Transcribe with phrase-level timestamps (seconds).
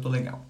[0.00, 0.44] tô legal.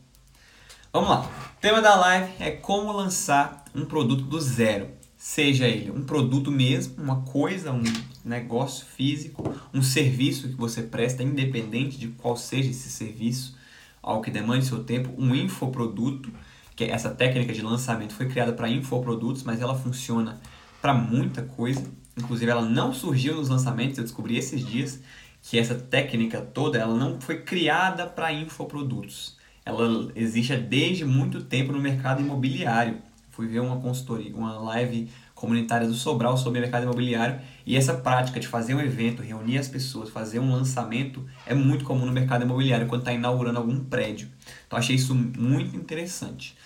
[0.92, 1.20] Vamos lá.
[1.20, 4.88] O tema da live é como lançar um produto do zero.
[5.16, 7.82] Seja ele um produto mesmo, uma coisa, um
[8.24, 13.56] negócio físico, um serviço que você presta, independente de qual seja esse serviço,
[14.02, 16.32] algo que demande seu tempo, um infoproduto,
[16.76, 20.40] que essa técnica de lançamento foi criada para infoprodutos, mas ela funciona
[20.80, 21.84] para muita coisa.
[22.16, 25.00] Inclusive, ela não surgiu nos lançamentos, eu descobri esses dias
[25.42, 29.37] que essa técnica toda ela não foi criada para infoprodutos.
[29.68, 32.96] Ela existe desde muito tempo no mercado imobiliário.
[33.30, 38.40] Fui ver uma consultoria, uma live comunitária do Sobral sobre mercado imobiliário e essa prática
[38.40, 42.44] de fazer um evento, reunir as pessoas, fazer um lançamento é muito comum no mercado
[42.44, 44.30] imobiliário quando está inaugurando algum prédio.
[44.66, 46.56] Então achei isso muito interessante.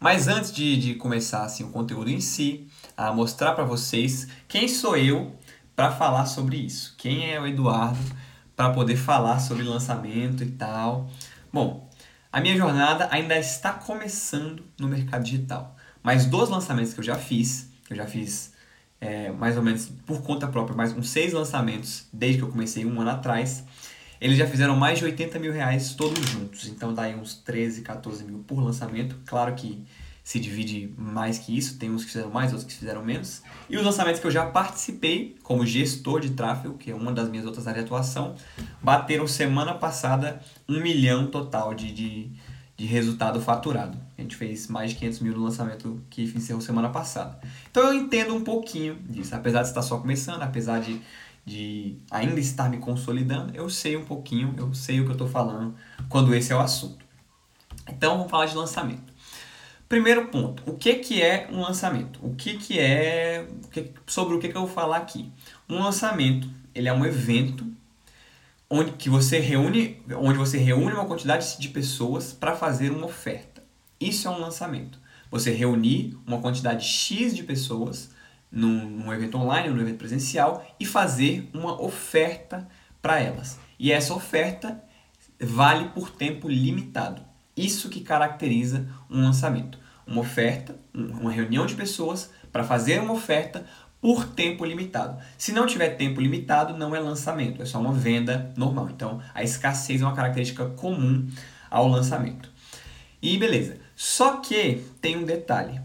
[0.00, 2.66] Mas antes de, de começar assim, o conteúdo em si,
[2.96, 5.32] a mostrar para vocês quem sou eu
[5.76, 6.96] para falar sobre isso.
[6.98, 8.00] Quem é o Eduardo
[8.56, 11.08] para poder falar sobre lançamento e tal.
[11.52, 11.87] Bom,
[12.32, 15.76] a minha jornada ainda está começando no mercado digital.
[16.02, 18.52] Mas dos lançamentos que eu já fiz, eu já fiz
[19.00, 22.84] é, mais ou menos por conta própria, mais uns seis lançamentos desde que eu comecei
[22.84, 23.64] um ano atrás.
[24.20, 27.82] Eles já fizeram mais de 80 mil reais todos juntos, então dá aí uns 13,
[27.82, 29.16] 14 mil por lançamento.
[29.24, 29.86] Claro que
[30.28, 33.40] se divide mais que isso, tem uns que fizeram mais, outros que fizeram menos.
[33.66, 37.30] E os lançamentos que eu já participei como gestor de tráfego, que é uma das
[37.30, 38.34] minhas outras áreas de atuação,
[38.82, 42.30] bateram semana passada um milhão total de, de,
[42.76, 43.96] de resultado faturado.
[44.18, 47.40] A gente fez mais de 500 mil no lançamento que encerrou semana passada.
[47.70, 51.00] Então eu entendo um pouquinho disso, apesar de estar só começando, apesar de
[51.46, 55.26] de ainda estar me consolidando, eu sei um pouquinho, eu sei o que eu estou
[55.26, 55.74] falando
[56.06, 57.02] quando esse é o assunto.
[57.88, 59.17] Então vamos falar de lançamento.
[59.88, 62.20] Primeiro ponto, o que, que é um lançamento?
[62.22, 63.46] O que, que é.
[64.06, 65.32] sobre o que, que eu vou falar aqui?
[65.68, 67.66] Um lançamento ele é um evento
[68.70, 73.62] onde, que você reúne, onde você reúne uma quantidade de pessoas para fazer uma oferta.
[74.00, 75.00] Isso é um lançamento.
[75.30, 78.10] Você reunir uma quantidade X de pessoas
[78.50, 82.68] num, num evento online ou num evento presencial e fazer uma oferta
[83.02, 83.58] para elas.
[83.78, 84.82] E essa oferta
[85.40, 87.27] vale por tempo limitado.
[87.58, 89.78] Isso que caracteriza um lançamento.
[90.06, 93.66] Uma oferta, uma reunião de pessoas para fazer uma oferta
[94.00, 95.18] por tempo limitado.
[95.36, 98.88] Se não tiver tempo limitado, não é lançamento, é só uma venda normal.
[98.90, 101.26] Então, a escassez é uma característica comum
[101.68, 102.48] ao lançamento.
[103.20, 103.76] E beleza.
[103.96, 105.80] Só que tem um detalhe.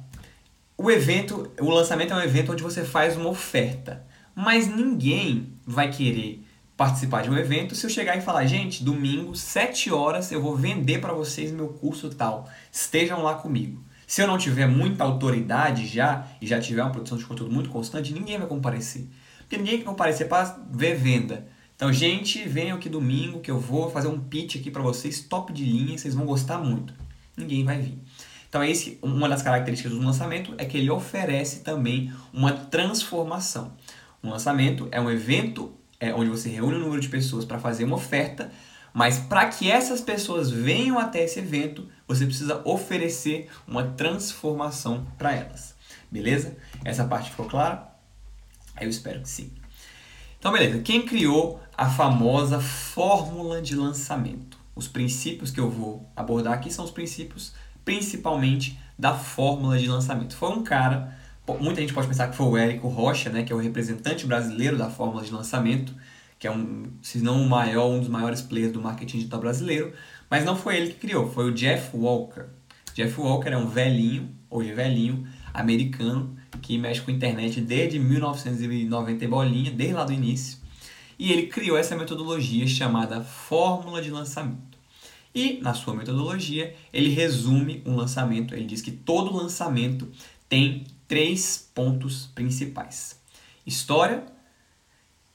[0.78, 4.06] O evento, o lançamento é um evento onde você faz uma oferta,
[4.36, 6.43] mas ninguém vai querer
[6.84, 10.54] participar de um evento se eu chegar e falar, gente, domingo, 7 horas, eu vou
[10.54, 12.50] vender para vocês meu curso tal.
[12.70, 13.82] Estejam lá comigo.
[14.06, 17.70] Se eu não tiver muita autoridade já e já tiver uma produção de conteúdo muito
[17.70, 19.08] constante, ninguém vai comparecer.
[19.40, 21.48] Porque ninguém quer comparecer para ver venda.
[21.74, 25.54] Então, gente, venham aqui domingo que eu vou fazer um pitch aqui para vocês, top
[25.54, 26.94] de linha, vocês vão gostar muito.
[27.38, 27.98] Ninguém vai vir.
[28.50, 33.72] Então, esse, uma das características do lançamento é que ele oferece também uma transformação.
[34.22, 37.86] Um lançamento é um evento é, onde você reúne um número de pessoas para fazer
[37.86, 38.52] uma oferta,
[38.94, 45.34] mas para que essas pessoas venham até esse evento, você precisa oferecer uma transformação para
[45.34, 45.74] elas.
[46.12, 46.58] Beleza?
[46.84, 47.88] Essa parte ficou clara?
[48.82, 49.50] Eu espero que sim.
[50.38, 50.80] Então, beleza.
[50.80, 54.58] Quem criou a famosa fórmula de lançamento?
[54.76, 57.54] Os princípios que eu vou abordar aqui são os princípios
[57.86, 60.36] principalmente da fórmula de lançamento.
[60.36, 61.18] Foi um cara,
[61.60, 64.78] muita gente pode pensar que foi o Érico Rocha, né, que é o representante brasileiro
[64.78, 65.94] da fórmula de lançamento,
[66.40, 69.94] que é um, se não o maior, um dos maiores players do marketing digital brasileiro,
[70.30, 72.46] mas não foi ele que criou, foi o Jeff Walker.
[72.94, 79.72] Jeff Walker é um velhinho, hoje velhinho, americano, que mexe com internet desde 1990 bolinha,
[79.72, 80.60] desde lá do início.
[81.18, 84.78] E ele criou essa metodologia chamada fórmula de lançamento.
[85.34, 88.54] E, na sua metodologia, ele resume um lançamento.
[88.54, 90.08] Ele diz que todo lançamento
[90.48, 93.20] tem três pontos principais:
[93.66, 94.24] história,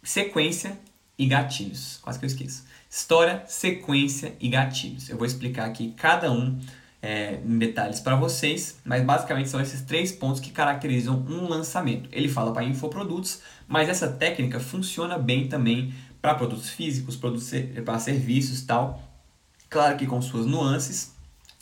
[0.03, 0.79] sequência
[1.19, 1.99] e gatilhos.
[2.03, 2.65] Quase que eu esqueço.
[2.89, 5.09] História, sequência e gatilhos.
[5.09, 6.59] Eu vou explicar aqui cada um
[7.03, 12.09] é, em detalhes para vocês, mas basicamente são esses três pontos que caracterizam um lançamento.
[12.13, 17.51] Ele fala para infoprodutos, mas essa técnica funciona bem também para produtos físicos, produtos
[17.85, 19.03] para serviços tal.
[19.69, 21.13] Claro que com suas nuances,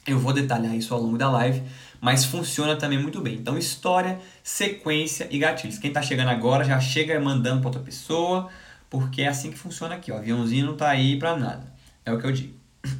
[0.06, 1.62] eu vou detalhar isso ao longo da live,
[2.00, 3.34] mas funciona também muito bem.
[3.34, 5.78] Então, história, sequência e gatilhos.
[5.78, 8.48] Quem está chegando agora já chega mandando para outra pessoa,
[8.88, 10.12] porque é assim que funciona aqui.
[10.12, 11.72] O aviãozinho não está aí para nada.
[12.04, 12.54] É o que eu digo.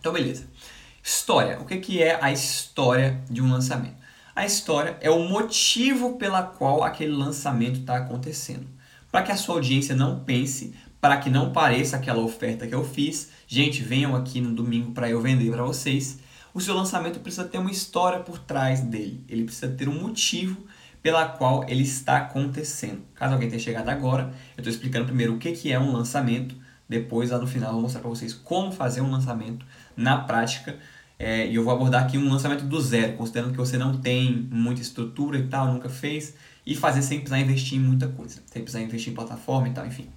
[0.00, 0.46] Então, beleza.
[1.02, 1.58] História.
[1.60, 3.96] O que, que é a história de um lançamento?
[4.34, 8.64] A história é o motivo pela qual aquele lançamento está acontecendo.
[9.10, 12.84] Para que a sua audiência não pense, para que não pareça aquela oferta que eu
[12.84, 13.30] fiz.
[13.46, 16.18] Gente, venham aqui no domingo para eu vender para vocês.
[16.52, 19.22] O seu lançamento precisa ter uma história por trás dele.
[19.28, 20.66] Ele precisa ter um motivo
[21.02, 23.02] pela qual ele está acontecendo.
[23.14, 26.56] Caso alguém tenha chegado agora, eu estou explicando primeiro o que, que é um lançamento.
[26.88, 29.64] Depois, lá no final, eu vou mostrar para vocês como fazer um lançamento
[29.96, 30.76] na prática.
[31.18, 34.48] É, e eu vou abordar aqui um lançamento do zero, considerando que você não tem
[34.50, 36.34] muita estrutura e tal, nunca fez,
[36.64, 39.84] e fazer sem precisar investir em muita coisa, sem precisar investir em plataforma e tal,
[39.84, 40.08] enfim.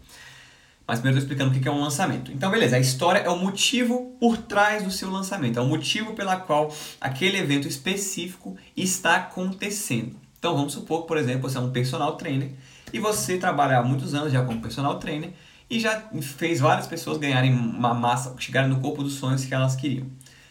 [0.88, 2.32] Mas primeiro eu estou explicando o que é um lançamento.
[2.32, 6.14] Então, beleza, a história é o motivo por trás do seu lançamento, é o motivo
[6.14, 10.16] pela qual aquele evento específico está acontecendo.
[10.38, 12.52] Então, vamos supor por exemplo, você é um personal trainer
[12.92, 15.34] e você trabalha há muitos anos já como personal trainer
[15.70, 19.76] e já fez várias pessoas ganharem uma massa, chegarem no corpo dos sonhos que elas
[19.76, 20.08] queriam.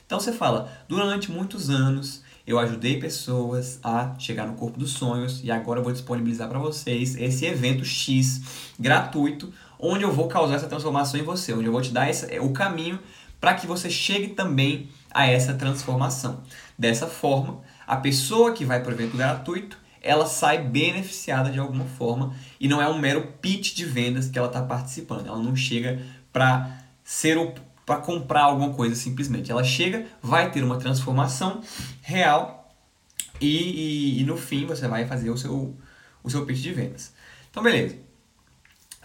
[0.07, 5.41] Então você fala, durante muitos anos eu ajudei pessoas a chegar no corpo dos sonhos
[5.45, 10.57] e agora eu vou disponibilizar para vocês esse evento X gratuito, onde eu vou causar
[10.57, 12.99] essa transformação em você, onde eu vou te dar esse, o caminho
[13.41, 16.43] para que você chegue também a essa transformação.
[16.79, 21.85] Dessa forma, a pessoa que vai para o evento gratuito, ela sai beneficiada de alguma
[21.85, 25.27] forma e não é um mero pitch de vendas que ela está participando.
[25.27, 26.01] Ela não chega
[26.33, 26.71] para
[27.03, 27.53] ser o
[27.85, 29.51] para comprar alguma coisa simplesmente.
[29.51, 31.61] Ela chega, vai ter uma transformação
[32.01, 32.73] real
[33.41, 35.77] e, e, e, no fim você vai fazer o seu,
[36.23, 37.13] o seu pitch de vendas.
[37.51, 38.10] Então, beleza.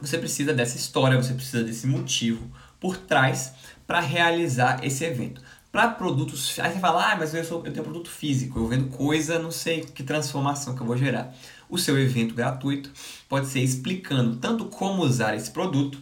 [0.02, 2.52] Você precisa dessa história, você precisa desse motivo
[2.82, 3.54] por trás
[3.88, 5.42] para realizar esse evento.
[5.72, 6.60] Para produtos.
[6.60, 9.52] Aí você fala, ah, mas eu, sou, eu tenho produto físico, eu vendo coisa, não
[9.52, 11.34] sei que transformação que eu vou gerar.
[11.70, 12.92] O seu evento gratuito
[13.30, 15.98] pode ser explicando tanto como usar esse produto,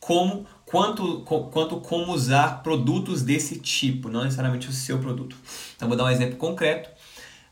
[0.00, 5.36] como quanto, quanto como usar produtos desse tipo, não necessariamente o seu produto.
[5.76, 6.90] Então, vou dar um exemplo concreto.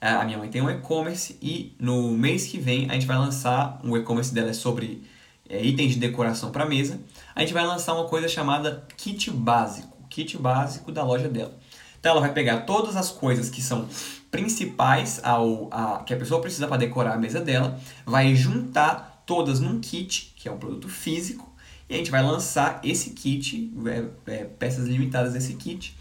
[0.00, 3.16] É, a minha mãe tem um e-commerce e no mês que vem a gente vai
[3.16, 5.02] lançar, um e-commerce dela é sobre
[5.48, 7.00] é, itens de decoração para mesa.
[7.34, 11.56] A gente vai lançar uma coisa chamada kit básico, kit básico da loja dela.
[11.98, 13.88] Então ela vai pegar todas as coisas que são
[14.30, 19.60] principais ao, a, que a pessoa precisa para decorar a mesa dela, vai juntar todas
[19.60, 21.52] num kit, que é um produto físico,
[21.88, 25.96] e a gente vai lançar esse kit, é, é, peças limitadas desse kit,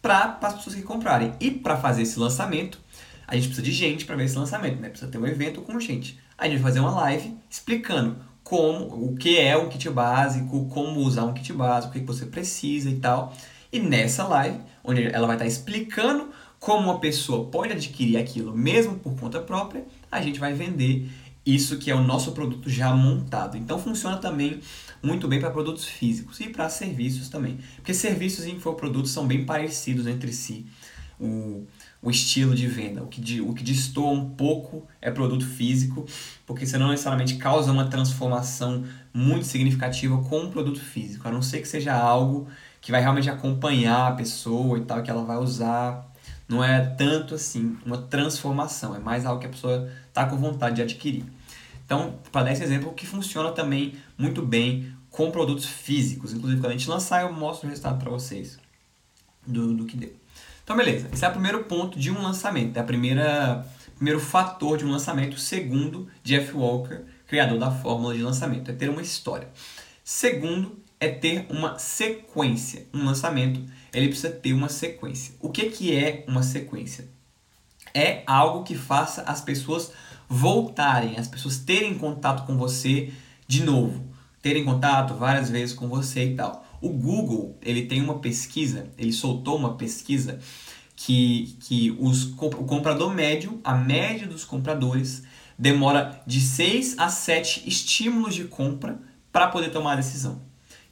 [0.00, 1.34] para as pessoas que comprarem.
[1.40, 2.80] E para fazer esse lançamento,
[3.26, 4.88] a gente precisa de gente para ver esse lançamento, né?
[4.88, 6.18] Precisa ter um evento com gente.
[6.36, 8.16] A gente vai fazer uma live explicando
[8.50, 12.26] como, o que é um kit básico, como usar um kit básico, o que você
[12.26, 13.32] precisa e tal.
[13.72, 18.98] E nessa live, onde ela vai estar explicando como uma pessoa pode adquirir aquilo mesmo
[18.98, 21.08] por conta própria, a gente vai vender
[21.46, 23.56] isso que é o nosso produto já montado.
[23.56, 24.60] Então funciona também
[25.00, 27.56] muito bem para produtos físicos e para serviços também.
[27.76, 30.66] Porque serviços e infoprodutos são bem parecidos entre si.
[31.20, 31.68] O,
[32.02, 33.02] o estilo de venda.
[33.02, 36.06] O que, o que destoa um pouco é produto físico,
[36.46, 41.42] porque você não necessariamente causa uma transformação muito significativa com um produto físico, a não
[41.42, 42.48] ser que seja algo
[42.80, 46.08] que vai realmente acompanhar a pessoa e tal, que ela vai usar.
[46.48, 50.76] Não é tanto assim uma transformação, é mais algo que a pessoa está com vontade
[50.76, 51.24] de adquirir.
[51.84, 56.32] Então, para dar esse exemplo, que funciona também muito bem com produtos físicos.
[56.32, 58.58] Inclusive, quando a gente lançar, eu mostro o resultado para vocês
[59.46, 60.19] do, do que deu.
[60.70, 61.08] Então, beleza.
[61.12, 62.76] Esse é o primeiro ponto de um lançamento.
[62.76, 68.70] É o primeiro fator de um lançamento, segundo Jeff Walker, criador da fórmula de lançamento.
[68.70, 69.48] É ter uma história.
[70.04, 72.86] Segundo, é ter uma sequência.
[72.94, 73.60] Um lançamento,
[73.92, 75.34] ele precisa ter uma sequência.
[75.40, 77.08] O que, que é uma sequência?
[77.92, 79.90] É algo que faça as pessoas
[80.28, 83.12] voltarem, as pessoas terem contato com você
[83.44, 84.04] de novo,
[84.40, 86.64] terem contato várias vezes com você e tal.
[86.80, 90.38] O Google, ele tem uma pesquisa, ele soltou uma pesquisa
[91.02, 95.22] que, que os, o comprador médio, a média dos compradores,
[95.58, 98.98] demora de 6 a 7 estímulos de compra
[99.32, 100.42] para poder tomar a decisão.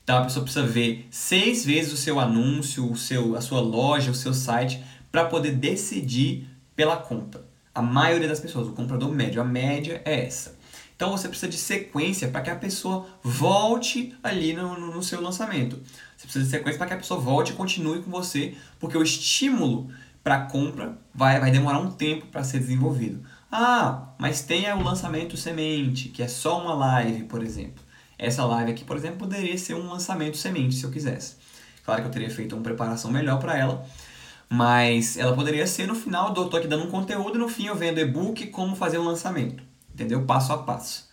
[0.02, 4.10] Então a pessoa precisa ver seis vezes o seu anúncio, o seu, a sua loja,
[4.10, 9.42] o seu site, para poder decidir pela compra a maioria das pessoas, o comprador médio,
[9.42, 10.56] a média é essa.
[10.96, 15.20] Então você precisa de sequência para que a pessoa volte ali no, no, no seu
[15.20, 15.80] lançamento.
[16.18, 19.02] Você precisa de sequência para que a pessoa volte e continue com você, porque o
[19.04, 19.88] estímulo
[20.24, 23.22] para compra vai, vai demorar um tempo para ser desenvolvido.
[23.52, 27.84] Ah, mas tem o lançamento semente, que é só uma live, por exemplo.
[28.18, 31.36] Essa live aqui, por exemplo, poderia ser um lançamento semente, se eu quisesse.
[31.84, 33.86] Claro que eu teria feito uma preparação melhor para ela,
[34.50, 37.66] mas ela poderia ser no final, eu tô aqui dando um conteúdo e no fim
[37.66, 39.62] eu vendo e-book como fazer um lançamento.
[39.94, 40.24] Entendeu?
[40.26, 41.08] Passo a passo.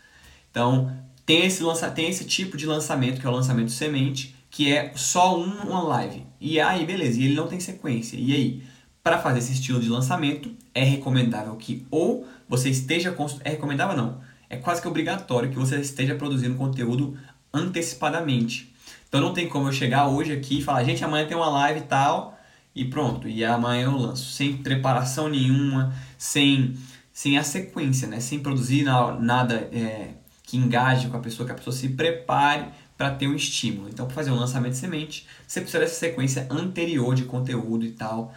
[0.49, 0.91] Então,
[1.27, 4.93] tem esse, lança, tem esse tipo de lançamento, que é o lançamento semente, que é
[4.95, 6.25] só um, uma live.
[6.39, 8.15] E aí, beleza, e ele não tem sequência.
[8.15, 8.63] E aí,
[9.03, 13.13] para fazer esse estilo de lançamento, é recomendável que ou você esteja.
[13.43, 14.21] É recomendável não.
[14.49, 17.17] É quase que obrigatório que você esteja produzindo conteúdo
[17.53, 18.73] antecipadamente.
[19.09, 21.81] Então não tem como eu chegar hoje aqui e falar, gente, amanhã tem uma live
[21.81, 22.39] e tal,
[22.73, 26.75] e pronto, e amanhã eu lanço, sem preparação nenhuma, sem,
[27.11, 28.21] sem a sequência, né?
[28.21, 28.85] sem produzir
[29.19, 30.11] nada é,
[30.43, 33.89] que engaje com a pessoa, que a pessoa se prepare para ter um estímulo.
[33.89, 37.91] Então, para fazer um lançamento de semente, você precisa dessa sequência anterior de conteúdo e
[37.91, 38.33] tal,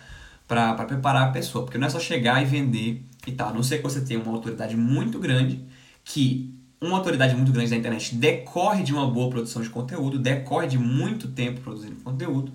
[0.46, 3.62] para preparar a pessoa, porque não é só chegar e vender e tal, a não
[3.62, 5.62] ser que você tenha uma autoridade muito grande
[6.04, 10.66] que uma autoridade muito grande da internet decorre de uma boa produção de conteúdo, decorre
[10.66, 12.52] de muito tempo produzindo conteúdo,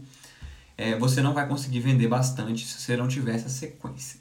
[0.78, 4.20] é, você não vai conseguir vender bastante se você não tiver essa sequência.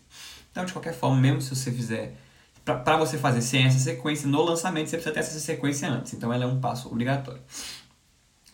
[0.50, 2.14] Então, de qualquer forma, mesmo se você fizer.
[2.64, 6.14] Para você fazer sem essa sequência no lançamento, você precisa ter essa sequência antes.
[6.14, 7.42] Então, ela é um passo obrigatório.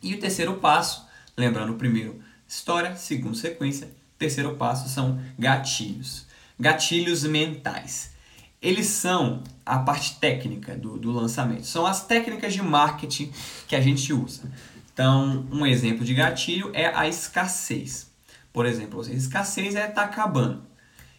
[0.02, 3.90] E o terceiro passo, lembrando o primeiro, história, segundo, sequência.
[4.18, 6.26] Terceiro passo são gatilhos.
[6.58, 8.16] Gatilhos mentais
[8.60, 11.64] eles são a parte técnica do, do lançamento.
[11.64, 13.32] São as técnicas de marketing
[13.66, 14.50] que a gente usa.
[14.92, 18.10] Então, um exemplo de gatilho é a escassez.
[18.52, 20.62] Por exemplo, escassez é estar tá acabando.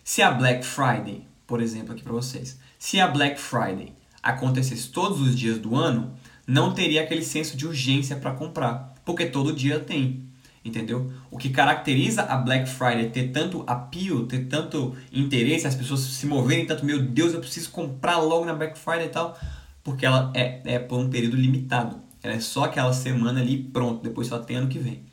[0.04, 3.94] Se a Black Friday, por exemplo, aqui para vocês, se a Black Friday
[4.24, 6.16] acontecesse todos os dias do ano,
[6.48, 10.28] não teria aquele senso de urgência para comprar, porque todo dia tem
[10.64, 11.12] entendeu?
[11.32, 16.26] O que caracteriza a Black Friday ter tanto appeal, ter tanto interesse, as pessoas se
[16.26, 19.38] moverem tanto, meu Deus, eu preciso comprar logo na Black Friday e tal,
[19.84, 22.00] porque ela é, é por um período limitado.
[22.22, 25.04] Ela é só aquela semana ali pronto, depois só tem ano que vem.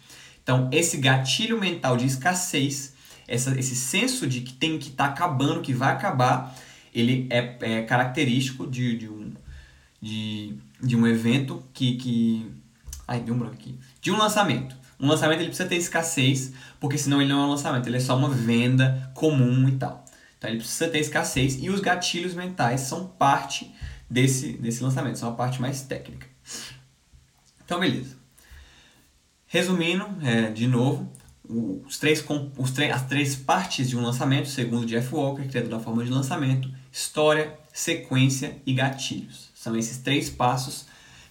[0.42, 2.94] Então, esse gatilho mental de escassez,
[3.26, 6.56] essa, esse senso de que tem que estar tá acabando, que vai acabar,
[6.96, 9.32] ele é, é característico de, de, um,
[10.00, 12.50] de, de um evento que, que.
[13.06, 13.78] Ai, deu um branco aqui.
[14.00, 14.74] De um lançamento.
[14.98, 18.00] Um lançamento ele precisa ter escassez, porque senão ele não é um lançamento, ele é
[18.00, 20.04] só uma venda comum e tal.
[20.38, 23.70] Então ele precisa ter escassez e os gatilhos mentais são parte
[24.08, 26.26] desse, desse lançamento, são a parte mais técnica.
[27.64, 28.16] Então, beleza.
[29.46, 31.10] Resumindo, é, de novo,
[31.48, 32.24] os três,
[32.56, 36.10] os três, as três partes de um lançamento, segundo Jeff Walker, criador da forma de
[36.10, 39.50] lançamento, história, sequência e gatilhos.
[39.54, 40.86] São esses três passos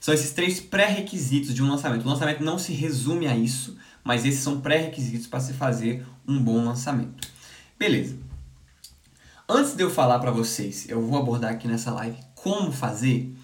[0.05, 2.05] são esses três pré-requisitos de um lançamento.
[2.05, 6.37] O lançamento não se resume a isso, mas esses são pré-requisitos para se fazer um
[6.37, 7.27] bom lançamento.
[7.79, 8.15] Beleza.
[9.49, 13.35] Antes de eu falar para vocês, eu vou abordar aqui nessa live como fazer,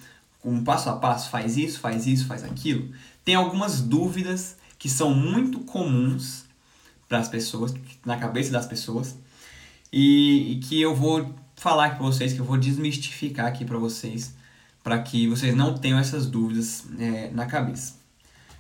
[0.46, 2.94] um passo a passo, faz isso, faz isso, faz aquilo.
[3.26, 6.44] Tem algumas dúvidas que são muito comuns
[7.10, 7.74] para as pessoas,
[8.06, 9.16] na cabeça das pessoas,
[9.92, 13.78] e, e que eu vou falar aqui para vocês, que eu vou desmistificar aqui para
[13.78, 14.34] vocês
[14.84, 17.98] para que vocês não tenham essas dúvidas é, na cabeça.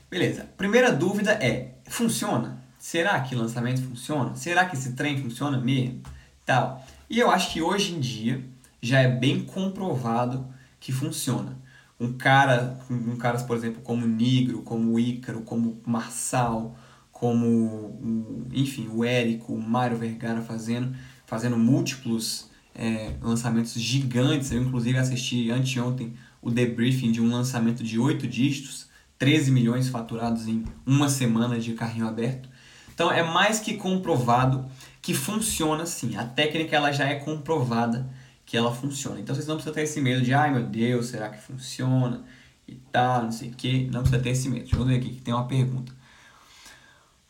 [0.08, 0.48] Beleza.
[0.56, 2.62] Primeira dúvida é: funciona?
[2.78, 4.36] Será que lançamento funciona?
[4.36, 6.04] Será que esse trem funciona mesmo?
[6.46, 6.86] Tal.
[7.10, 8.44] E eu acho que hoje em dia
[8.80, 10.46] já é bem comprovado
[10.80, 11.58] que funciona.
[12.00, 16.78] Um cara, um caras, por exemplo, como Nigro, como Ícaro, como Marçal,
[17.12, 22.51] como, enfim, o Érico, o Mário Vergara fazendo, fazendo múltiplos
[22.82, 24.52] é, lançamentos gigantes.
[24.52, 28.88] Eu, inclusive, assisti anteontem o debriefing de um lançamento de 8 dígitos,
[29.20, 32.50] 13 milhões faturados em uma semana de carrinho aberto.
[32.92, 34.66] Então, é mais que comprovado
[35.00, 36.16] que funciona sim.
[36.16, 38.10] A técnica ela já é comprovada
[38.44, 39.20] que ela funciona.
[39.20, 42.24] Então, vocês não precisam ter esse medo de, ai meu Deus, será que funciona?
[42.68, 43.86] E tal, não sei o que.
[43.92, 44.62] Não precisa ter esse medo.
[44.62, 45.94] Deixa eu ver aqui que tem uma pergunta.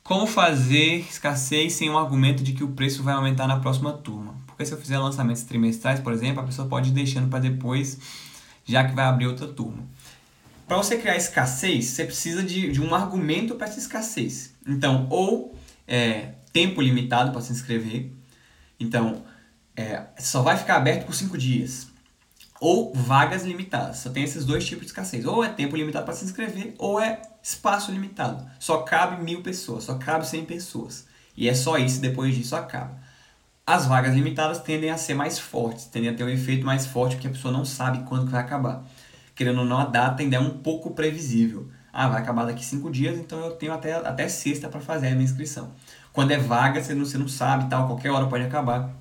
[0.02, 4.41] Como fazer escassez sem um argumento de que o preço vai aumentar na próxima turma?
[4.66, 7.98] Se eu fizer lançamentos trimestrais, por exemplo, a pessoa pode ir deixando para depois,
[8.66, 9.84] já que vai abrir outra turma.
[10.68, 14.54] Para você criar escassez, você precisa de, de um argumento para essa escassez.
[14.66, 15.54] Então, ou
[15.88, 18.12] é, tempo limitado para se inscrever.
[18.80, 19.24] Então,
[19.76, 21.88] é, só vai ficar aberto por 5 dias.
[22.60, 23.98] Ou vagas limitadas.
[23.98, 25.26] Só tem esses dois tipos de escassez.
[25.26, 28.50] Ou é tempo limitado para se inscrever, ou é espaço limitado.
[28.60, 31.06] Só cabe mil pessoas, só cabe 100 pessoas.
[31.36, 33.11] E é só isso, depois disso acaba
[33.72, 37.16] as vagas limitadas tendem a ser mais fortes, tendem a ter um efeito mais forte
[37.16, 38.84] porque a pessoa não sabe quando vai acabar.
[39.34, 41.70] Querendo ou não, a data ainda é um pouco previsível.
[41.94, 45.12] Ah, vai acabar daqui cinco dias, então eu tenho até, até sexta para fazer a
[45.12, 45.72] minha inscrição.
[46.12, 48.94] Quando é vaga, você não, você não sabe, tal, qualquer hora pode acabar.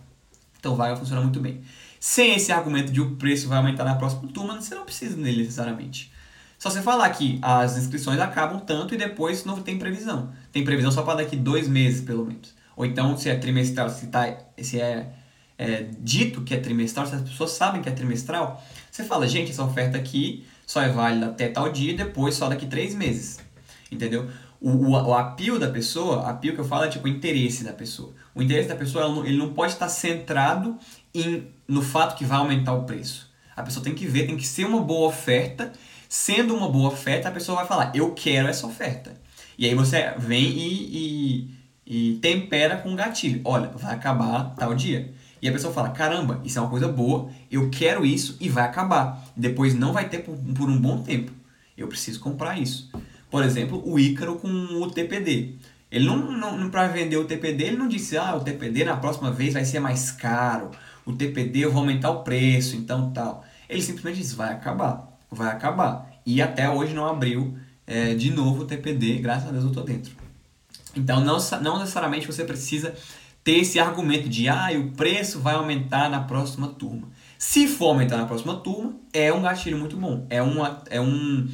[0.60, 1.62] Então vaga funciona muito bem.
[1.98, 5.42] Sem esse argumento de o preço vai aumentar na próxima turma, você não precisa dele
[5.42, 6.12] necessariamente.
[6.60, 10.30] Só você falar que as inscrições acabam tanto e depois não tem previsão.
[10.52, 12.59] Tem previsão só para daqui dois meses, pelo menos.
[12.80, 15.12] Ou então, se é trimestral, se, tá, se é,
[15.58, 19.50] é dito que é trimestral, se as pessoas sabem que é trimestral, você fala, gente,
[19.50, 23.38] essa oferta aqui só é válida até tal dia e depois só daqui três meses.
[23.92, 24.30] Entendeu?
[24.58, 27.74] O, o, o apio da pessoa, apio que eu falo é tipo o interesse da
[27.74, 28.14] pessoa.
[28.34, 30.78] O interesse da pessoa, ele não pode estar centrado
[31.14, 33.30] em, no fato que vai aumentar o preço.
[33.54, 35.70] A pessoa tem que ver, tem que ser uma boa oferta
[36.10, 39.12] Sendo uma boa oferta, a pessoa vai falar, eu quero essa oferta.
[39.56, 41.50] E aí você vem e, e,
[41.90, 43.40] e tempera com gatilho.
[43.42, 45.12] Olha, vai acabar tal dia.
[45.42, 48.62] E a pessoa fala, caramba, isso é uma coisa boa, eu quero isso e vai
[48.62, 49.26] acabar.
[49.36, 51.32] Depois não vai ter por, por um bom tempo.
[51.76, 52.88] Eu preciso comprar isso.
[53.28, 55.56] Por exemplo, o Ícaro com o TPD.
[55.90, 59.32] Ele não, não, para vender o TPD, ele não disse, ah, o TPD na próxima
[59.32, 60.70] vez vai ser mais caro,
[61.04, 63.44] o TPD eu vou aumentar o preço, então tal.
[63.68, 66.08] Ele simplesmente disse, vai acabar, vai acabar.
[66.24, 69.80] E até hoje não abriu é, de novo o TPD, graças a Deus eu tô
[69.80, 70.19] dentro.
[70.94, 72.94] Então não, não necessariamente você precisa
[73.42, 77.08] ter esse argumento de, ah, o preço vai aumentar na próxima turma.
[77.38, 81.48] Se for aumentar na próxima turma, é um gatilho muito bom, é, uma, é um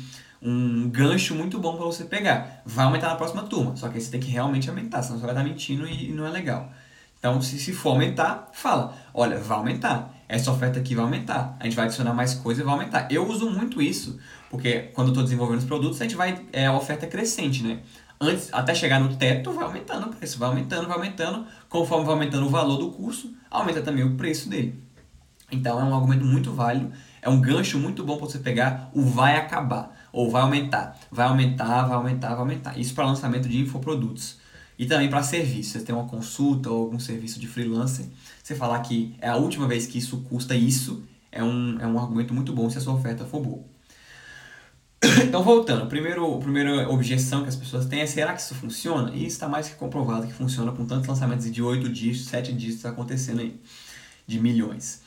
[0.46, 2.62] um gancho muito bom para você pegar.
[2.64, 5.34] Vai aumentar na próxima turma, só que você tem que realmente aumentar, senão você vai
[5.34, 6.70] estar mentindo e, não é legal.
[7.18, 10.14] Então, se, se for aumentar, fala: olha, vai aumentar.
[10.28, 11.56] Essa oferta aqui vai aumentar.
[11.58, 13.08] A gente vai adicionar mais coisa e vai aumentar.
[13.10, 14.18] Eu uso muito isso,
[14.50, 16.40] porque quando eu estou desenvolvendo os produtos, a gente vai.
[16.52, 17.80] É a oferta crescente, né?
[18.20, 21.46] Antes, até chegar no teto, vai aumentando o preço, vai aumentando, vai aumentando.
[21.68, 24.82] Conforme vai aumentando o valor do curso, aumenta também o preço dele.
[25.50, 26.90] Então é um argumento muito válido,
[27.22, 31.26] é um gancho muito bom para você pegar o vai acabar ou vai aumentar, vai
[31.26, 32.78] aumentar, vai aumentar, vai aumentar.
[32.78, 34.38] Isso para lançamento de infoprodutos.
[34.78, 35.72] E também para serviço.
[35.72, 38.06] Você tem uma consulta ou algum serviço de freelancer,
[38.42, 41.98] você falar que é a última vez que isso custa isso, é um, é um
[41.98, 43.75] argumento muito bom se a sua oferta for boa.
[45.24, 49.12] Então, voltando, primeiro, a primeira objeção que as pessoas têm é: será que isso funciona?
[49.14, 52.84] E está mais que comprovado que funciona com tantos lançamentos de 8 dígitos, 7 dígitos
[52.84, 53.60] acontecendo aí,
[54.26, 55.02] de milhões.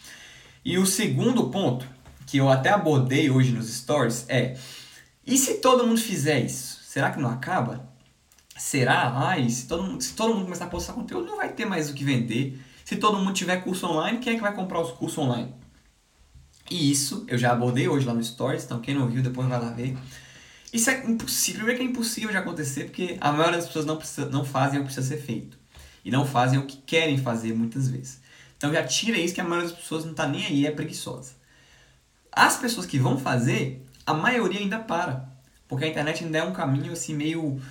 [0.63, 1.85] E o segundo ponto,
[2.25, 4.55] que eu até abordei hoje nos stories, é
[5.29, 7.87] e se todo mundo fizer isso, será que não acaba?
[8.57, 9.13] Será?
[9.15, 11.87] Ai, se todo, mundo, se todo mundo começar a postar conteúdo, não vai ter mais
[11.87, 12.59] o que vender.
[12.83, 15.53] Se todo mundo tiver curso online, quem é que vai comprar os cursos online?
[16.69, 19.59] E isso eu já abordei hoje lá no Stories, então quem não viu depois vai
[19.59, 19.97] lá ver.
[20.71, 23.97] Isso é impossível, primeiro que é impossível de acontecer, porque a maioria das pessoas não,
[23.97, 25.57] precisa, não fazem o que precisa ser feito.
[26.05, 28.21] E não fazem o que querem fazer muitas vezes.
[28.55, 31.31] Então já tira isso que a maioria das pessoas não está nem aí, é preguiçosa.
[32.31, 35.27] As pessoas que vão fazer, a maioria ainda para.
[35.67, 37.61] Porque a internet ainda é um caminho assim meio.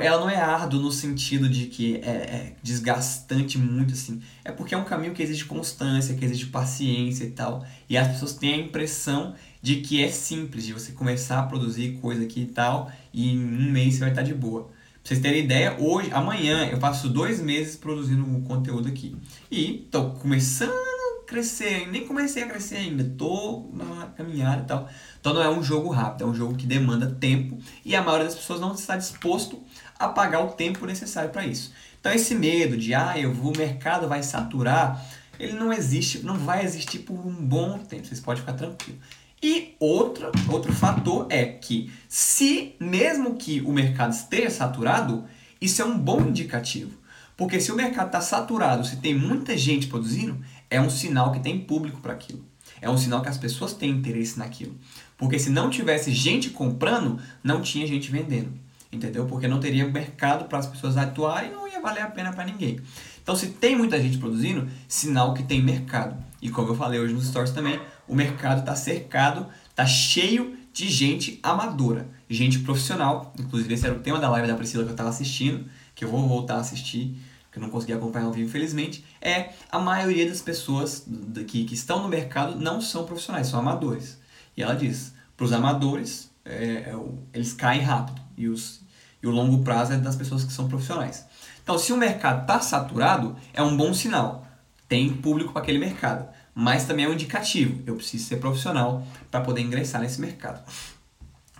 [0.00, 4.20] Ela não é árduo no sentido de que é, é, desgastante muito assim.
[4.44, 7.64] É porque é um caminho que exige constância, que exige paciência e tal.
[7.88, 11.98] E as pessoas têm a impressão de que é simples, de você começar a produzir
[12.00, 14.64] coisa aqui e tal, e em um mês você vai estar de boa.
[14.64, 19.16] Pra vocês terem ideia, hoje, amanhã, eu passo dois meses produzindo conteúdo aqui.
[19.50, 20.97] E estou começando
[21.28, 24.88] crescer, nem comecei a crescer ainda, tô na caminhada e tal.
[25.20, 28.24] Então não é um jogo rápido, é um jogo que demanda tempo e a maioria
[28.24, 29.62] das pessoas não está disposto
[29.98, 31.72] a pagar o tempo necessário para isso.
[32.00, 35.04] Então esse medo de ah, eu vou, o mercado vai saturar,
[35.38, 38.06] ele não existe, não vai existir por um bom tempo.
[38.06, 38.98] Vocês podem ficar tranquilo.
[39.42, 45.24] E outra, outro fator é que se mesmo que o mercado esteja saturado,
[45.60, 46.98] isso é um bom indicativo.
[47.36, 51.40] Porque se o mercado está saturado, se tem muita gente produzindo, é um sinal que
[51.40, 52.44] tem público para aquilo.
[52.80, 54.74] É um sinal que as pessoas têm interesse naquilo.
[55.16, 58.52] Porque se não tivesse gente comprando, não tinha gente vendendo.
[58.90, 59.26] Entendeu?
[59.26, 62.44] Porque não teria mercado para as pessoas atuarem e não ia valer a pena para
[62.44, 62.80] ninguém.
[63.22, 66.16] Então, se tem muita gente produzindo, sinal que tem mercado.
[66.40, 70.88] E como eu falei hoje nos stories também, o mercado está cercado, está cheio de
[70.88, 73.34] gente amadora, gente profissional.
[73.38, 76.08] Inclusive, esse era o tema da live da Priscila que eu estava assistindo, que eu
[76.08, 77.18] vou voltar a assistir
[77.58, 81.06] que eu não consegui acompanhar ao vivo, infelizmente, é a maioria das pessoas
[81.46, 84.18] que, que estão no mercado não são profissionais, são amadores.
[84.56, 86.96] E ela diz, para os amadores, é, é,
[87.32, 88.80] eles caem rápido e, os,
[89.22, 91.26] e o longo prazo é das pessoas que são profissionais.
[91.62, 94.46] Então, se o mercado está saturado, é um bom sinal.
[94.88, 96.26] Tem público para aquele mercado.
[96.54, 97.82] Mas também é um indicativo.
[97.86, 100.62] Eu preciso ser profissional para poder ingressar nesse mercado.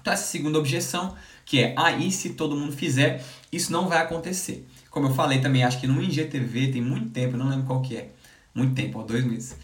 [0.01, 3.99] Então, essa segunda objeção, que é, ah, e se todo mundo fizer, isso não vai
[3.99, 4.67] acontecer.
[4.99, 7.97] Como eu falei também, acho que no IGTV tem muito tempo, não lembro qual que
[7.97, 8.11] é,
[8.53, 9.57] muito tempo, ó, dois meses,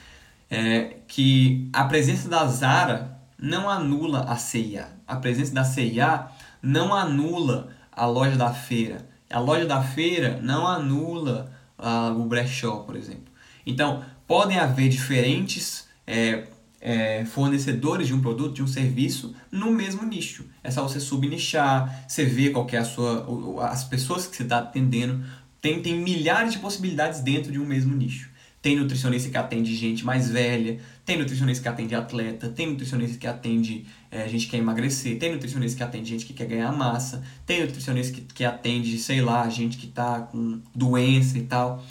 [0.48, 4.86] é, que a presença da Zara não anula a CIA.
[5.04, 6.28] A presença da CIA
[6.62, 9.08] não anula a loja da feira.
[9.28, 13.32] A loja da feira não anula uh, o brechó, por exemplo.
[13.66, 16.44] Então, podem haver diferentes é,
[16.84, 20.44] é, fornecedores de um produto, de um serviço, no mesmo nicho.
[20.62, 23.26] É só você subnichar, você ver qual é a sua,
[23.70, 25.24] as pessoas que você está atendendo.
[25.62, 28.28] Tem, tem milhares de possibilidades dentro de um mesmo nicho.
[28.60, 33.26] Tem nutricionista que atende gente mais velha, tem nutricionista que atende atleta, tem nutricionista que
[33.26, 37.22] atende é, gente que quer emagrecer, tem nutricionista que atende gente que quer ganhar massa,
[37.46, 41.82] tem nutricionista que, que atende, sei lá, gente que está com doença e tal.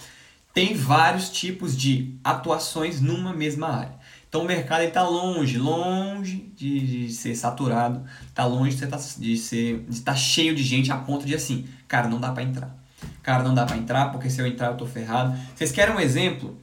[0.54, 4.03] Tem vários tipos de atuações numa mesma área.
[4.34, 9.38] Então o mercado está longe, longe de, de, ser saturado, está longe de ser, de
[9.38, 12.42] ser de estar tá cheio de gente a ponto de assim, cara, não dá para
[12.42, 12.76] entrar.
[13.22, 15.38] Cara, não dá para entrar porque se eu entrar eu tô ferrado.
[15.56, 16.60] Vocês querem um exemplo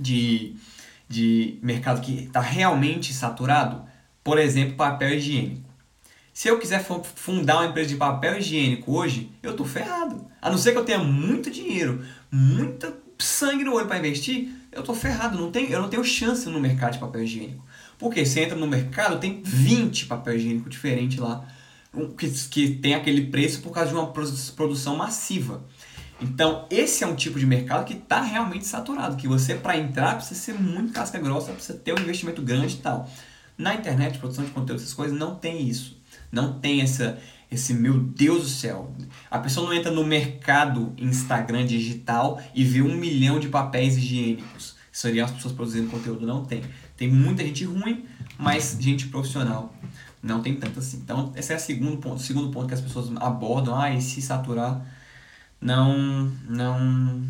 [0.00, 0.56] de,
[1.06, 3.82] de mercado que está realmente saturado?
[4.24, 5.68] Por exemplo, papel higiênico.
[6.32, 10.24] Se eu quiser fundar uma empresa de papel higiênico hoje, eu tô ferrado.
[10.40, 14.82] A não ser que eu tenha muito dinheiro, muita sangue no olho para investir, eu
[14.82, 17.64] tô ferrado, não tenho, eu não tenho chance no mercado de papel higiênico.
[17.98, 21.46] Porque você entra no mercado, tem 20 papel higiênico diferentes lá,
[22.16, 24.12] que, que tem aquele preço por causa de uma
[24.54, 25.64] produção massiva.
[26.20, 30.16] Então, esse é um tipo de mercado que está realmente saturado, que você, para entrar,
[30.16, 33.08] precisa ser muito casca grossa, precisa ter um investimento grande e tal.
[33.56, 35.96] Na internet, produção de conteúdo, essas coisas, não tem isso.
[36.30, 37.18] Não tem essa,
[37.50, 38.94] esse meu Deus do céu.
[39.30, 44.76] A pessoa não entra no mercado Instagram digital e vê um milhão de papéis higiênicos.
[44.92, 46.26] Seriam as pessoas produzindo conteúdo.
[46.26, 46.62] Não tem.
[46.96, 48.04] Tem muita gente ruim,
[48.36, 49.72] mas gente profissional
[50.22, 50.98] não tem tanto assim.
[50.98, 53.78] Então, esse é o segundo ponto, segundo ponto que as pessoas abordam.
[53.78, 54.84] Ah, e se saturar,
[55.60, 55.96] não,
[56.48, 57.22] não,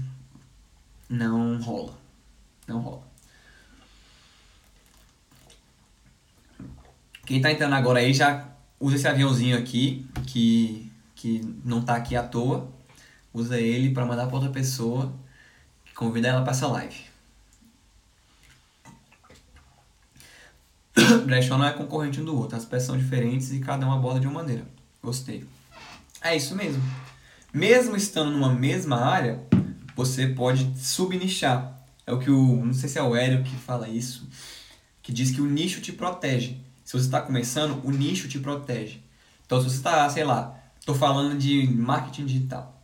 [1.09, 1.93] não rola.
[2.67, 3.07] Não rola.
[7.27, 8.49] Quem está entrando agora aí já
[8.81, 12.71] usa esse aviãozinho aqui, que, que não está aqui à toa.
[13.33, 15.13] Usa ele para mandar para outra pessoa,
[15.95, 17.09] convida ela para essa live.
[21.25, 24.21] Brechó não é concorrente um do outro, as peças são diferentes e cada um aborda
[24.21, 24.67] de uma maneira.
[25.03, 25.45] Gostei.
[26.21, 26.83] É isso mesmo.
[27.53, 29.41] Mesmo estando numa mesma área,
[29.95, 31.77] você pode subnichar.
[32.07, 32.65] É o que o.
[32.65, 34.29] Não sei se é o Hélio que fala isso,
[35.03, 36.61] que diz que o nicho te protege.
[36.89, 39.03] Se você está começando, o nicho te protege.
[39.45, 42.83] Então, se você está, sei lá, estou falando de marketing digital